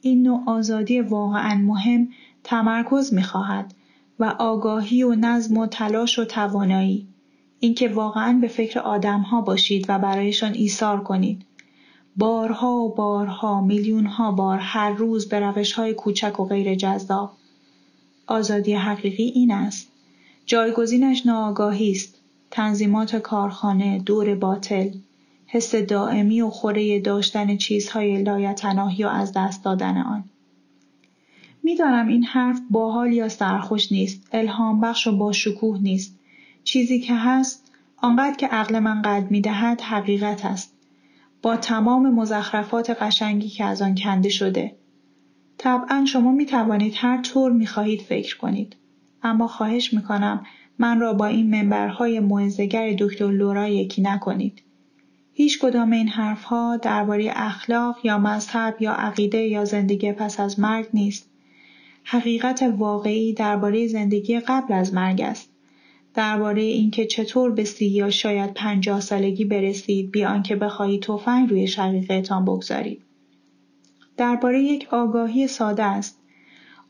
این 0.00 0.22
نوع 0.22 0.42
آزادی 0.46 1.00
واقعا 1.00 1.54
مهم 1.54 2.08
تمرکز 2.44 3.14
می 3.14 3.22
خواهد 3.22 3.74
و 4.18 4.24
آگاهی 4.24 5.02
و 5.02 5.14
نظم 5.14 5.56
و 5.56 5.66
تلاش 5.66 6.18
و 6.18 6.24
توانایی 6.24 7.08
اینکه 7.64 7.88
واقعا 7.88 8.38
به 8.40 8.48
فکر 8.48 8.80
آدمها 8.80 9.40
باشید 9.40 9.86
و 9.88 9.98
برایشان 9.98 10.52
ایثار 10.52 11.02
کنید. 11.02 11.42
بارها 12.16 12.76
و 12.76 12.94
بارها 12.94 13.60
میلیون 13.60 14.06
ها 14.06 14.32
بار 14.32 14.58
هر 14.58 14.90
روز 14.90 15.28
به 15.28 15.40
روش 15.40 15.72
های 15.72 15.94
کوچک 15.94 16.40
و 16.40 16.44
غیر 16.44 16.74
جذاب. 16.74 17.32
آزادی 18.26 18.74
حقیقی 18.74 19.22
این 19.22 19.52
است. 19.52 19.88
جایگزینش 20.46 21.26
ناآگاهی 21.26 21.92
است. 21.92 22.14
تنظیمات 22.50 23.16
کارخانه، 23.16 23.98
دور 23.98 24.34
باطل، 24.34 24.90
حس 25.46 25.74
دائمی 25.74 26.40
و 26.40 26.50
خوره 26.50 27.00
داشتن 27.00 27.56
چیزهای 27.56 28.22
لایتناهی 28.22 29.04
و 29.04 29.08
از 29.08 29.32
دست 29.36 29.64
دادن 29.64 29.98
آن. 29.98 30.24
می‌دانم 31.62 32.08
این 32.08 32.24
حرف 32.24 32.60
باحال 32.70 33.12
یا 33.12 33.28
سرخوش 33.28 33.92
نیست، 33.92 34.28
الهام 34.32 34.80
بخش 34.80 35.06
و 35.06 35.16
با 35.16 35.32
شکوه 35.32 35.78
نیست، 35.82 36.18
چیزی 36.64 37.00
که 37.00 37.14
هست 37.14 37.72
آنقدر 37.96 38.36
که 38.36 38.46
عقل 38.46 38.78
من 38.78 39.02
قد 39.02 39.30
می 39.30 39.40
دهد 39.40 39.80
حقیقت 39.80 40.44
است. 40.44 40.74
با 41.42 41.56
تمام 41.56 42.14
مزخرفات 42.14 42.90
قشنگی 42.90 43.48
که 43.48 43.64
از 43.64 43.82
آن 43.82 43.94
کنده 43.94 44.28
شده. 44.28 44.76
طبعا 45.58 46.04
شما 46.04 46.32
می 46.32 46.46
توانید 46.46 46.94
هر 46.96 47.22
طور 47.22 47.52
می 47.52 47.66
خواهید 47.66 48.00
فکر 48.00 48.36
کنید. 48.36 48.76
اما 49.22 49.46
خواهش 49.46 49.94
می 49.94 50.02
کنم 50.02 50.46
من 50.78 51.00
را 51.00 51.12
با 51.12 51.26
این 51.26 51.50
منبرهای 51.50 52.20
موعظهگر 52.20 52.94
دکتر 52.98 53.30
لورا 53.30 53.68
یکی 53.68 54.02
نکنید. 54.02 54.62
هیچ 55.32 55.58
کدام 55.58 55.90
این 55.90 56.08
حرفها 56.08 56.76
درباره 56.76 57.32
اخلاق 57.34 57.96
یا 58.04 58.18
مذهب 58.18 58.76
یا 58.80 58.92
عقیده 58.92 59.38
یا 59.38 59.64
زندگی 59.64 60.12
پس 60.12 60.40
از 60.40 60.60
مرگ 60.60 60.86
نیست. 60.94 61.30
حقیقت 62.04 62.62
واقعی 62.76 63.32
درباره 63.32 63.86
زندگی 63.86 64.40
قبل 64.40 64.74
از 64.74 64.94
مرگ 64.94 65.20
است. 65.20 65.53
درباره 66.14 66.62
اینکه 66.62 67.06
چطور 67.06 67.50
به 67.50 67.64
سی 67.64 67.86
یا 67.86 68.10
شاید 68.10 68.54
پنجاه 68.54 69.00
سالگی 69.00 69.44
برسید 69.44 70.10
بی 70.10 70.24
آنکه 70.24 70.56
بخواهید 70.56 71.02
تفنگ 71.02 71.50
روی 71.50 71.66
شقیقهتان 71.66 72.44
بگذارید. 72.44 73.02
درباره 74.16 74.62
یک 74.62 74.88
آگاهی 74.90 75.48
ساده 75.48 75.82
است. 75.82 76.18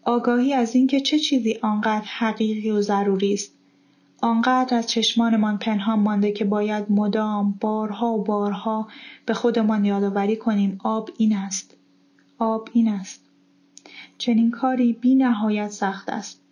آگاهی 0.02 0.52
از 0.52 0.74
اینکه 0.74 1.00
چه 1.00 1.18
چیزی 1.18 1.58
آنقدر 1.62 2.04
حقیقی 2.04 2.70
و 2.70 2.80
ضروری 2.80 3.34
است. 3.34 3.52
آنقدر 4.22 4.76
از 4.76 4.86
چشمانمان 4.86 5.58
پنهان 5.58 5.98
مانده 5.98 6.32
که 6.32 6.44
باید 6.44 6.90
مدام 6.90 7.58
بارها 7.60 8.06
و 8.06 8.24
بارها 8.24 8.88
به 9.26 9.34
خودمان 9.34 9.84
یادآوری 9.84 10.36
کنیم 10.36 10.80
آب 10.84 11.10
این 11.18 11.36
است. 11.36 11.76
آب 12.38 12.68
این 12.72 12.88
است. 12.88 13.20
چنین 14.18 14.50
کاری 14.50 14.92
بی 14.92 15.14
نهایت 15.14 15.68
سخت 15.68 16.08
است. 16.08 16.43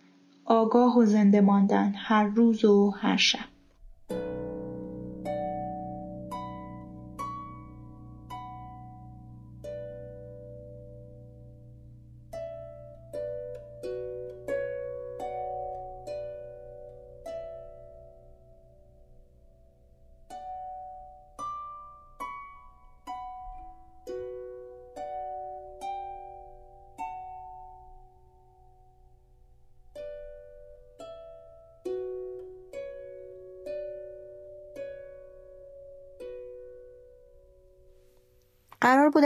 آگاه 0.45 0.97
و 0.97 1.05
زنده 1.05 1.41
ماندن 1.41 1.93
هر 1.97 2.23
روز 2.23 2.65
و 2.65 2.89
هر 2.89 3.17
شب. 3.17 3.52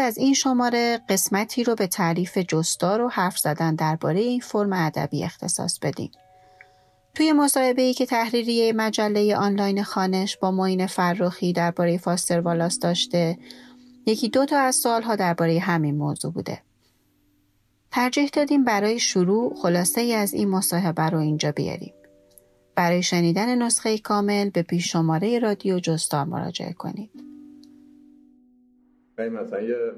از 0.07 0.17
این 0.17 0.33
شماره 0.33 0.99
قسمتی 1.09 1.63
رو 1.63 1.75
به 1.75 1.87
تعریف 1.87 2.37
جستار 2.37 3.01
و 3.01 3.09
حرف 3.09 3.37
زدن 3.37 3.75
درباره 3.75 4.19
این 4.19 4.39
فرم 4.39 4.73
ادبی 4.73 5.23
اختصاص 5.23 5.79
بدیم. 5.79 6.11
توی 7.15 7.33
مصاحبه 7.33 7.81
ای 7.81 7.93
که 7.93 8.05
تحریریه 8.05 8.73
مجله 8.73 9.35
آنلاین 9.35 9.83
خانش 9.83 10.37
با 10.37 10.51
معین 10.51 10.87
فرخی 10.87 11.53
درباره 11.53 11.97
فاستر 11.97 12.39
والاس 12.39 12.79
داشته 12.79 13.37
یکی 14.05 14.29
دو 14.29 14.45
تا 14.45 14.59
از 14.59 14.75
سالها 14.75 15.15
درباره 15.15 15.59
همین 15.59 15.95
موضوع 15.95 16.31
بوده. 16.31 16.61
ترجیح 17.91 18.29
دادیم 18.33 18.63
برای 18.63 18.99
شروع 18.99 19.55
خلاصه 19.61 20.01
ای 20.01 20.13
از 20.13 20.33
این 20.33 20.49
مصاحبه 20.49 21.03
رو 21.03 21.19
اینجا 21.19 21.51
بیاریم. 21.51 21.93
برای 22.75 23.03
شنیدن 23.03 23.61
نسخه 23.61 23.97
کامل 23.97 24.49
به 24.49 24.61
پیش 24.61 24.91
شماره 24.91 25.39
رادیو 25.39 25.79
جستار 25.79 26.25
مراجعه 26.25 26.73
کنید. 26.73 27.26
مثلا 29.17 29.61
یه 29.61 29.93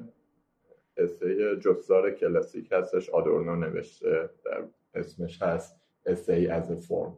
اسه 0.98 1.56
جستار 1.56 2.12
کلاسیک 2.12 2.72
هستش. 2.72 3.10
آدورنو 3.10 3.56
نوشته 3.56 4.30
در 4.46 4.64
اسمش 4.94 5.42
هست 5.42 5.82
اسه 6.06 6.48
از 6.52 6.88
فرم 6.88 7.18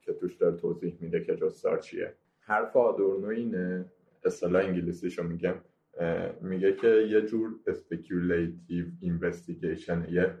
که 0.00 0.12
توش 0.12 0.36
داره 0.36 0.56
توضیح 0.56 0.98
میده 1.00 1.24
که 1.24 1.36
جستار 1.36 1.78
چیه. 1.78 2.14
حرف 2.40 2.76
آدورنو 2.76 3.26
اینه 3.26 3.84
اصطلاح 4.24 4.64
انگلیسیشو 4.64 5.22
میگم 5.22 5.54
میگه 6.40 6.72
که 6.72 6.88
یه 6.88 7.22
جور 7.22 7.50
speculative 7.66 9.04
investigation 9.04 10.12
یه 10.12 10.34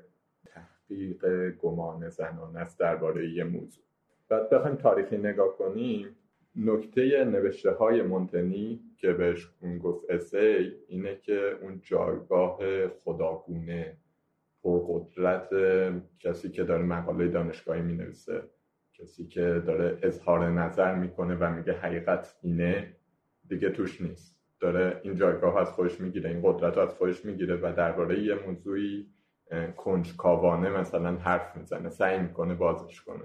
تحقیق 0.46 1.50
گمان 1.50 2.08
زنانه 2.08 2.58
است 2.58 2.80
درباره 2.80 3.30
یه 3.30 3.44
موضوع. 3.44 3.84
بعد 4.28 4.50
بخوایم 4.50 4.76
تاریخی 4.76 5.16
نگاه 5.18 5.56
کنیم 5.56 6.16
نکته 6.56 7.24
نوشته 7.24 7.70
های 7.70 8.02
مونتنی 8.02 8.80
که 9.02 9.12
بهش 9.12 9.48
گفت 9.82 10.10
اسی 10.10 10.72
اینه 10.88 11.16
که 11.16 11.58
اون 11.62 11.80
جایگاه 11.84 12.88
خداگونه 12.88 13.96
پرقدرت 14.62 15.48
کسی 16.18 16.50
که 16.50 16.64
داره 16.64 16.82
مقاله 16.82 17.28
دانشگاهی 17.28 17.82
می 17.82 17.92
نویسه 17.94 18.42
کسی 18.94 19.26
که 19.26 19.62
داره 19.66 19.98
اظهار 20.02 20.50
نظر 20.50 20.94
می‌کنه 20.94 21.34
و 21.34 21.50
میگه 21.50 21.72
حقیقت 21.72 22.36
اینه 22.42 22.96
دیگه 23.48 23.70
توش 23.70 24.00
نیست. 24.00 24.40
داره 24.60 25.00
این 25.02 25.16
جایگاه 25.16 25.56
از 25.56 25.70
خودش 25.70 26.00
می‌گیره 26.00 26.30
این 26.30 26.40
قدرت 26.42 26.78
از 26.78 26.94
خودش 26.94 27.24
می‌گیره 27.24 27.56
و 27.56 27.72
درباره 27.76 28.22
یه 28.22 28.34
موضوعی 28.46 29.06
کنجکاوانه 29.76 30.70
مثلا 30.70 31.16
حرف 31.16 31.56
می‌زنه 31.56 31.88
سعی 31.88 32.18
می‌کنه 32.18 32.54
بازش 32.54 33.00
کنه. 33.00 33.24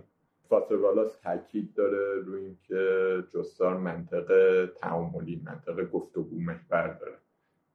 والاس 0.51 1.19
تاکید 1.23 1.73
داره 1.73 2.21
روی 2.25 2.41
اینکه 2.41 3.23
جستار 3.33 3.77
منطق 3.77 4.29
تعاملی 4.77 5.41
منطق 5.45 5.89
گفتگو 5.91 6.39
محور 6.39 6.87
داره. 6.87 7.17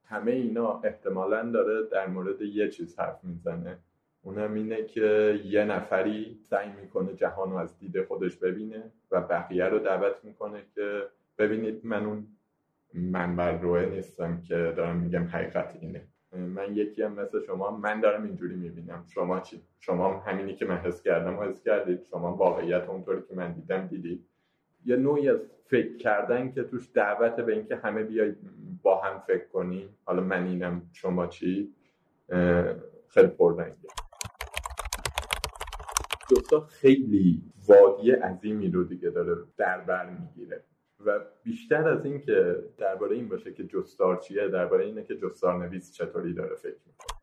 همه 0.05 0.31
اینا 0.31 0.81
احتمالا 0.83 1.51
داره 1.51 1.89
در 1.91 2.07
مورد 2.07 2.41
یه 2.41 2.69
چیز 2.69 2.99
حرف 2.99 3.23
می‌زنه. 3.23 3.77
اونم 4.21 4.53
اینه 4.53 4.83
که 4.83 5.39
یه 5.45 5.63
نفری 5.63 6.39
سعی 6.49 6.69
می‌کنه 6.81 7.13
جهان 7.13 7.51
رو 7.51 7.57
از 7.57 7.79
دید 7.79 8.03
خودش 8.03 8.35
ببینه 8.35 8.91
و 9.11 9.21
بقیه 9.21 9.65
رو 9.65 9.79
دعوت 9.79 10.15
می‌کنه 10.23 10.63
که 10.75 11.03
ببینید 11.37 11.85
من 11.85 12.05
اون 12.05 12.27
منبر 12.93 13.57
روه 13.57 13.85
نیستم 13.85 14.41
که 14.41 14.73
دارم 14.77 14.97
میگم 14.97 15.23
حقیقت 15.23 15.77
اینه. 15.81 16.07
من 16.33 16.75
یکی 16.75 17.03
هم 17.03 17.13
مثل 17.13 17.45
شما 17.45 17.71
من 17.71 18.01
دارم 18.01 18.23
اینجوری 18.23 18.55
می‌بینم. 18.55 19.05
شما 19.07 19.39
چی؟ 19.39 19.61
شما 19.79 20.13
هم 20.13 20.31
همینی 20.31 20.55
که 20.55 20.65
من 20.65 20.77
حس 20.77 21.01
کردم 21.01 21.39
حس 21.39 21.63
کردید. 21.63 22.03
شما 22.03 22.35
واقعیت 22.35 22.89
اونطوری 22.89 23.21
که 23.29 23.35
من 23.35 23.51
دیدم 23.51 23.87
دیدید. 23.87 24.25
یه 24.85 24.95
نوعی 24.95 25.29
از 25.29 25.39
فکر 25.65 25.97
کردن 25.97 26.51
که 26.51 26.63
توش 26.63 26.89
دعوت 26.93 27.35
به 27.35 27.53
اینکه 27.53 27.75
همه 27.75 28.03
بیاید 28.03 28.37
با 28.83 29.01
هم 29.01 29.19
فکر 29.27 29.47
کنیم. 29.47 29.89
حالا 30.05 30.21
من 30.21 30.47
اینم 30.47 30.81
شما 30.93 31.27
چی؟ 31.27 31.73
خیلی 33.07 33.27
پررنگه. 33.27 33.75
دوستا 36.29 36.59
خیلی 36.59 37.41
وادی 37.67 38.11
عظیمی 38.11 38.69
رو 38.69 38.83
دیگه 38.83 39.09
داره 39.09 39.43
در 39.57 39.79
بر 39.81 40.09
می‌گیره. 40.09 40.62
بیشتر 41.53 41.87
از 41.87 42.05
این 42.05 42.21
که 42.21 42.63
درباره 42.77 43.15
این 43.15 43.29
باشه 43.29 43.53
که 43.53 43.63
جستار 43.63 44.17
چیه 44.17 44.47
درباره 44.47 44.85
اینه 44.85 45.03
که 45.03 45.15
جستار 45.17 45.65
نویس 45.65 45.93
چطوری 45.93 46.33
داره 46.33 46.55
فکر 46.55 46.77
می‌کنه. 46.85 47.17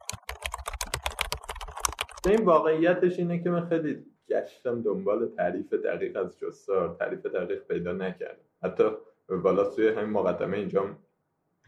این 2.27 2.45
واقعیتش 2.45 3.19
اینه 3.19 3.43
که 3.43 3.51
من 3.51 3.69
خیلی 3.69 4.05
گشتم 4.29 4.83
دنبال 4.83 5.29
تعریف 5.29 5.73
دقیق 5.73 6.17
از 6.17 6.39
جستار 6.39 6.97
تعریف 6.99 7.27
دقیق 7.27 7.63
پیدا 7.65 7.93
نکردم. 7.93 8.45
حتی 8.63 8.85
بالا 9.43 9.65
توی 9.65 9.89
همین 9.89 10.11
مقدمه 10.11 10.57
اینجا 10.57 10.97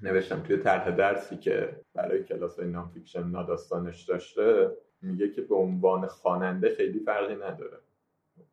نوشتم 0.02 0.42
توی 0.42 0.56
طرح 0.56 0.90
درسی 0.90 1.36
که 1.36 1.76
برای 1.94 2.24
کلاس 2.24 2.58
های 2.58 2.68
نانفیکشن 2.68 3.28
ناداستانش 3.28 4.02
داشته 4.02 4.76
میگه 5.00 5.30
که 5.30 5.42
به 5.42 5.54
عنوان 5.54 6.06
خواننده 6.06 6.74
خیلی 6.74 7.00
فرقی 7.00 7.34
نداره. 7.34 7.78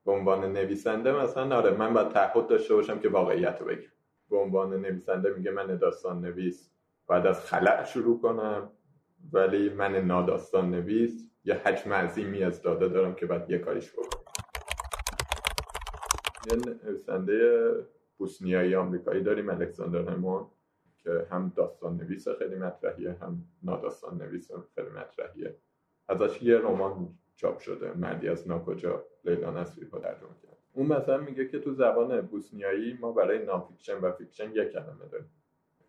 به 0.06 0.12
عنوان 0.12 0.54
نویسنده 0.54 1.12
مثلا 1.24 1.56
آره 1.56 1.72
من 1.72 1.94
باید 1.94 2.10
تعهد 2.10 2.48
داشته 2.48 2.76
باشم 2.76 3.00
که 3.00 3.10
واقعیت 3.10 3.62
رو 3.62 3.68
بگم. 3.68 3.99
به 4.30 4.38
عنوان 4.38 4.82
نویسنده 4.82 5.34
میگه 5.34 5.52
من 5.52 5.76
داستان 5.76 6.22
نویس. 6.22 6.72
باید 7.08 7.26
از 7.26 7.46
خلع 7.46 7.84
شروع 7.84 8.22
کنم 8.22 8.72
ولی 9.34 9.70
من 9.70 9.96
ناداستان 9.96 10.72
نویس. 10.72 11.26
یه 11.44 11.54
حجم 11.54 11.94
عظیمی 11.94 12.44
از 12.44 12.62
داده 12.62 12.88
دارم 12.88 13.16
که 13.16 13.26
باید 13.26 13.50
یه 13.50 13.58
کاریش 13.58 13.92
بکنم. 13.92 14.24
یه 16.52 16.58
نویسنده 16.84 17.72
بوسنیایی 18.18 18.76
آمریکایی 18.76 19.24
داریم 19.24 19.50
الکساندر 19.50 20.10
همن 20.10 20.48
که 20.98 21.28
هم 21.32 21.54
داستان 21.56 21.98
نویس 21.98 22.28
خیلی 22.28 22.56
مطرحیه 22.56 23.18
هم 23.22 23.46
ناداستان 23.64 24.22
نویس 24.22 24.52
خیلی 24.76 24.90
مطرحیه. 24.90 25.56
ازش 26.08 26.42
یه 26.44 26.58
رمان 26.58 27.18
چاپ 27.36 27.60
شده 27.60 27.94
مردی 27.94 28.30
از 28.30 28.48
ناکجا 28.48 29.06
لیلا 29.26 29.52
نصیری‌ها 29.52 30.00
ترجمه 30.00 30.36
کرد 30.44 30.59
اون 30.74 30.88
مثلا 30.88 31.18
میگه 31.18 31.48
که 31.48 31.60
تو 31.60 31.74
زبان 31.74 32.22
بوسنیایی 32.22 32.98
ما 33.02 33.12
برای 33.12 33.46
nonfiction 33.46 33.98
و 33.98 34.12
fiction 34.12 34.52
یک 34.52 34.70
کلمه 34.70 35.06
داریم. 35.12 35.30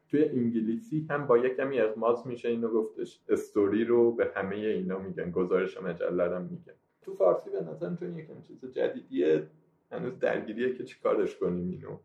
توی 0.09 0.25
انگلیسی 0.25 1.07
هم 1.11 1.27
با 1.27 1.39
یک 1.39 1.57
کمی 1.57 1.81
اغماض 1.81 2.27
میشه 2.27 2.49
اینو 2.49 2.69
گفتش. 2.69 3.21
استوری 3.29 3.85
رو 3.85 4.13
به 4.13 4.31
همه 4.35 4.57
اینا 4.57 4.99
میگن 4.99 5.31
گزارش 5.31 5.81
مجله 5.81 6.25
رو 6.25 6.43
میگن. 6.43 6.73
تو 7.03 7.15
فارسی 7.15 7.51
به 7.51 7.61
نظرم 7.61 7.97
چون 7.97 8.19
یکم 8.19 8.43
چیز 8.43 8.65
جدیدیه. 8.65 9.47
هنوز 9.93 10.19
درگیریه 10.19 10.75
که 10.75 10.85
چیکارش 10.85 11.37
کنیم 11.37 11.71
اینو. 11.71 11.99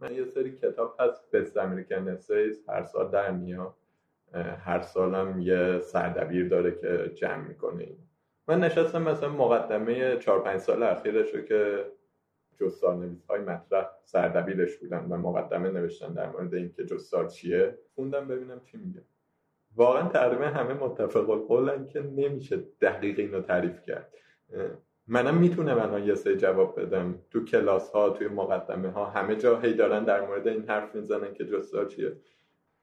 من 0.00 0.14
یه 0.14 0.24
سری 0.24 0.52
کتاب 0.52 0.96
هست 1.00 1.30
بست 1.30 1.56
امریکن 1.56 2.08
اسیز 2.08 2.64
هر 2.68 2.84
سال 2.84 3.10
در 3.10 3.30
میاد. 3.30 3.74
هر 4.34 4.80
سالم 4.80 5.40
یه 5.40 5.80
سردبیر 5.80 6.48
داره 6.48 6.72
که 6.72 7.12
جمع 7.14 7.48
می‌کنه 7.48 7.82
این 7.82 7.98
من 8.48 8.60
نشستم 8.60 9.02
مثلا 9.02 9.28
مقدمه 9.28 10.16
چهار 10.16 10.42
پنج 10.42 10.60
سال 10.60 10.82
اخیرش 10.82 11.34
رو 11.34 11.40
که 11.40 11.84
جستار 12.60 12.96
نویس 12.96 13.26
های 13.26 13.40
مطرح 13.40 13.88
سردبیرش 14.04 14.76
بودن 14.76 15.06
و 15.10 15.16
مقدمه 15.16 15.70
نوشتن 15.70 16.12
در 16.12 16.30
مورد 16.30 16.54
اینکه 16.54 16.84
جستار 16.84 17.26
چیه 17.26 17.78
خوندم 17.94 18.28
ببینم 18.28 18.60
چی 18.64 18.78
میگه. 18.78 19.02
واقعا 19.76 20.08
تقریبا 20.08 20.44
همه 20.44 20.74
متفق 20.74 21.30
القولن 21.30 21.86
که 21.86 22.00
نمیشه 22.00 22.56
دقیق 22.80 23.18
اینو 23.18 23.40
تعریف 23.40 23.82
کرد. 23.82 24.14
منم 25.06 25.36
می‌تونم 25.36 25.78
الان 25.78 26.06
یه 26.06 26.14
سه 26.14 26.36
جواب 26.36 26.80
بدم. 26.80 27.18
تو 27.30 27.44
کلاس 27.44 27.90
ها 27.90 28.10
توی 28.10 28.28
مقدمه 28.28 28.90
ها 28.90 29.04
همه 29.04 29.36
جا 29.36 29.58
هی 29.58 29.74
دارن 29.74 30.04
در 30.04 30.26
مورد 30.26 30.48
این 30.48 30.64
حرف 30.68 30.94
می‌زنن 30.94 31.34
که 31.34 31.44
جستار 31.44 31.86
چیه. 31.86 32.12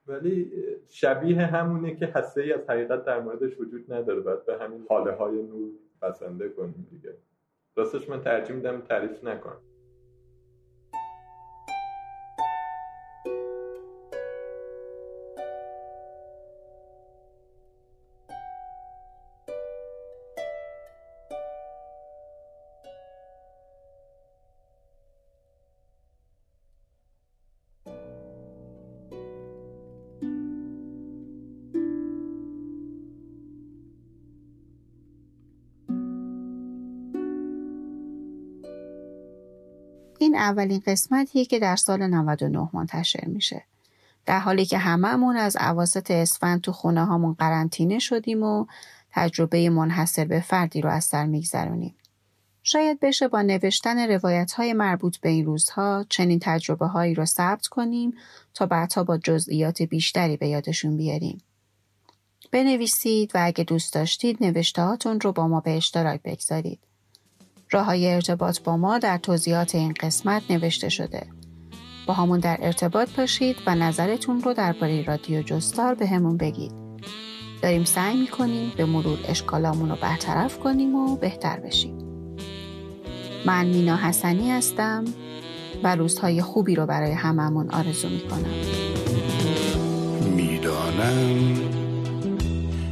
ولی 0.07 0.51
شبیه 0.89 1.37
همونه 1.37 1.95
که 1.95 2.05
حسه 2.05 2.41
ای 2.41 2.53
از 2.53 2.69
حقیقت 2.69 3.05
در 3.05 3.19
موردش 3.19 3.59
وجود 3.59 3.93
نداره. 3.93 4.19
باید 4.19 4.45
به 4.45 4.57
همین 4.57 4.85
حاله 4.89 5.11
های 5.11 5.43
نور 5.43 5.71
بسنده 6.01 6.49
کنیم 6.49 6.87
دیگه. 6.91 7.13
راستش 7.75 8.09
من 8.09 8.21
ترجیح 8.21 8.55
میدم 8.55 8.81
تعریف 8.81 9.23
نکنم. 9.23 9.61
این 40.19 40.35
اولین 40.35 40.81
قسمتیه 40.87 41.45
که 41.45 41.59
در 41.59 41.75
سال 41.75 42.07
99 42.07 42.69
منتشر 42.73 43.25
میشه. 43.25 43.63
در 44.25 44.39
حالی 44.39 44.65
که 44.65 44.77
هممون 44.77 45.37
از 45.37 45.55
عواست 45.55 46.11
اسفند 46.11 46.61
تو 46.61 46.71
خونه 46.71 47.05
هامون 47.05 47.33
قرنطینه 47.33 47.99
شدیم 47.99 48.43
و 48.43 48.65
تجربه 49.11 49.69
منحصر 49.69 50.25
به 50.25 50.39
فردی 50.39 50.81
رو 50.81 50.89
از 50.89 51.03
سر 51.03 51.25
میگذرونیم. 51.25 51.95
شاید 52.63 52.99
بشه 52.99 53.27
با 53.27 53.41
نوشتن 53.41 54.11
روایت 54.11 54.51
های 54.51 54.73
مربوط 54.73 55.17
به 55.17 55.29
این 55.29 55.45
روزها 55.45 56.05
چنین 56.09 56.39
تجربه 56.41 56.87
هایی 56.87 57.13
رو 57.13 57.25
ثبت 57.25 57.67
کنیم 57.67 58.13
تا 58.53 58.65
بعدها 58.65 59.03
با 59.03 59.17
جزئیات 59.17 59.81
بیشتری 59.81 60.37
به 60.37 60.47
یادشون 60.47 60.97
بیاریم. 60.97 61.41
بنویسید 62.51 63.31
و 63.35 63.39
اگه 63.41 63.63
دوست 63.63 63.93
داشتید 63.93 64.43
نوشته 64.43 64.81
هاتون 64.81 65.19
رو 65.19 65.31
با 65.31 65.47
ما 65.47 65.59
به 65.59 65.77
اشتراک 65.77 66.21
بگذارید. 66.23 66.79
راه 67.71 67.85
های 67.85 68.13
ارتباط 68.13 68.59
با 68.61 68.77
ما 68.77 68.97
در 68.97 69.17
توضیحات 69.17 69.75
این 69.75 69.93
قسمت 69.99 70.43
نوشته 70.49 70.89
شده. 70.89 71.27
با 72.07 72.13
همون 72.13 72.39
در 72.39 72.57
ارتباط 72.61 73.09
باشید 73.17 73.55
و 73.67 73.75
نظرتون 73.75 74.41
رو 74.41 74.53
درباره 74.53 75.03
رادیو 75.03 75.41
جستار 75.41 75.95
به 75.95 76.07
همون 76.07 76.37
بگید. 76.37 76.71
داریم 77.61 77.83
سعی 77.83 78.17
می‌کنیم 78.17 78.71
به 78.77 78.85
مرور 78.85 79.19
اشکالامون 79.27 79.89
رو 79.89 79.95
برطرف 80.01 80.59
کنیم 80.59 80.95
و 80.95 81.15
بهتر 81.15 81.59
بشیم. 81.59 81.97
من 83.45 83.65
مینا 83.65 83.95
حسنی 83.95 84.51
هستم 84.51 85.05
و 85.83 85.95
روزهای 85.95 86.41
خوبی 86.41 86.75
رو 86.75 86.85
برای 86.85 87.11
هممون 87.11 87.69
آرزو 87.69 88.09
می‌کنم. 88.09 88.53
می‌دانم 90.35 91.55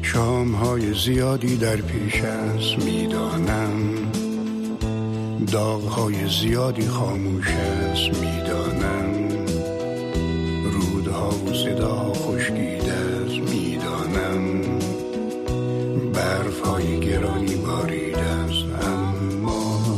شام 0.01 0.55
های 0.55 0.93
زیادی 0.93 1.57
در 1.57 1.75
پیش 1.75 2.21
است 2.21 2.85
می‌دانم 2.85 4.02
داغهای 5.51 6.29
زیادی 6.29 6.87
خاموش 6.87 7.47
است 7.47 8.21
می‌دانم. 8.21 9.29
رودها 10.63 11.29
و 11.29 11.53
صداها 11.53 12.13
خشکیده 12.13 12.93
است 12.93 13.51
می‌دانم. 13.51 14.61
برف 16.13 16.59
های 16.59 16.99
گرانی 16.99 17.55
بارید 17.55 18.15
است 18.15 18.85
اما. 18.87 19.97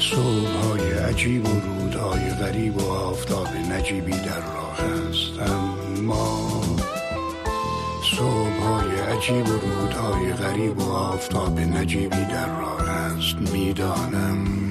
صبح 0.00 0.48
های 0.64 0.92
عجیب 0.92 1.44
و 1.44 1.60
رودهای 1.60 2.30
غریب 2.30 2.76
و 2.76 2.90
آفتاب 2.90 3.48
نجیبی 3.72 4.12
در 4.12 4.57
عجیب 9.18 9.48
و 9.48 9.52
رودهای 9.52 10.32
غریب 10.32 10.78
و 10.78 10.92
آفتاب 10.92 11.60
نجیبی 11.60 12.24
در 12.24 12.60
راه 12.60 12.88
است 12.88 13.52
می‌دانم. 13.52 14.67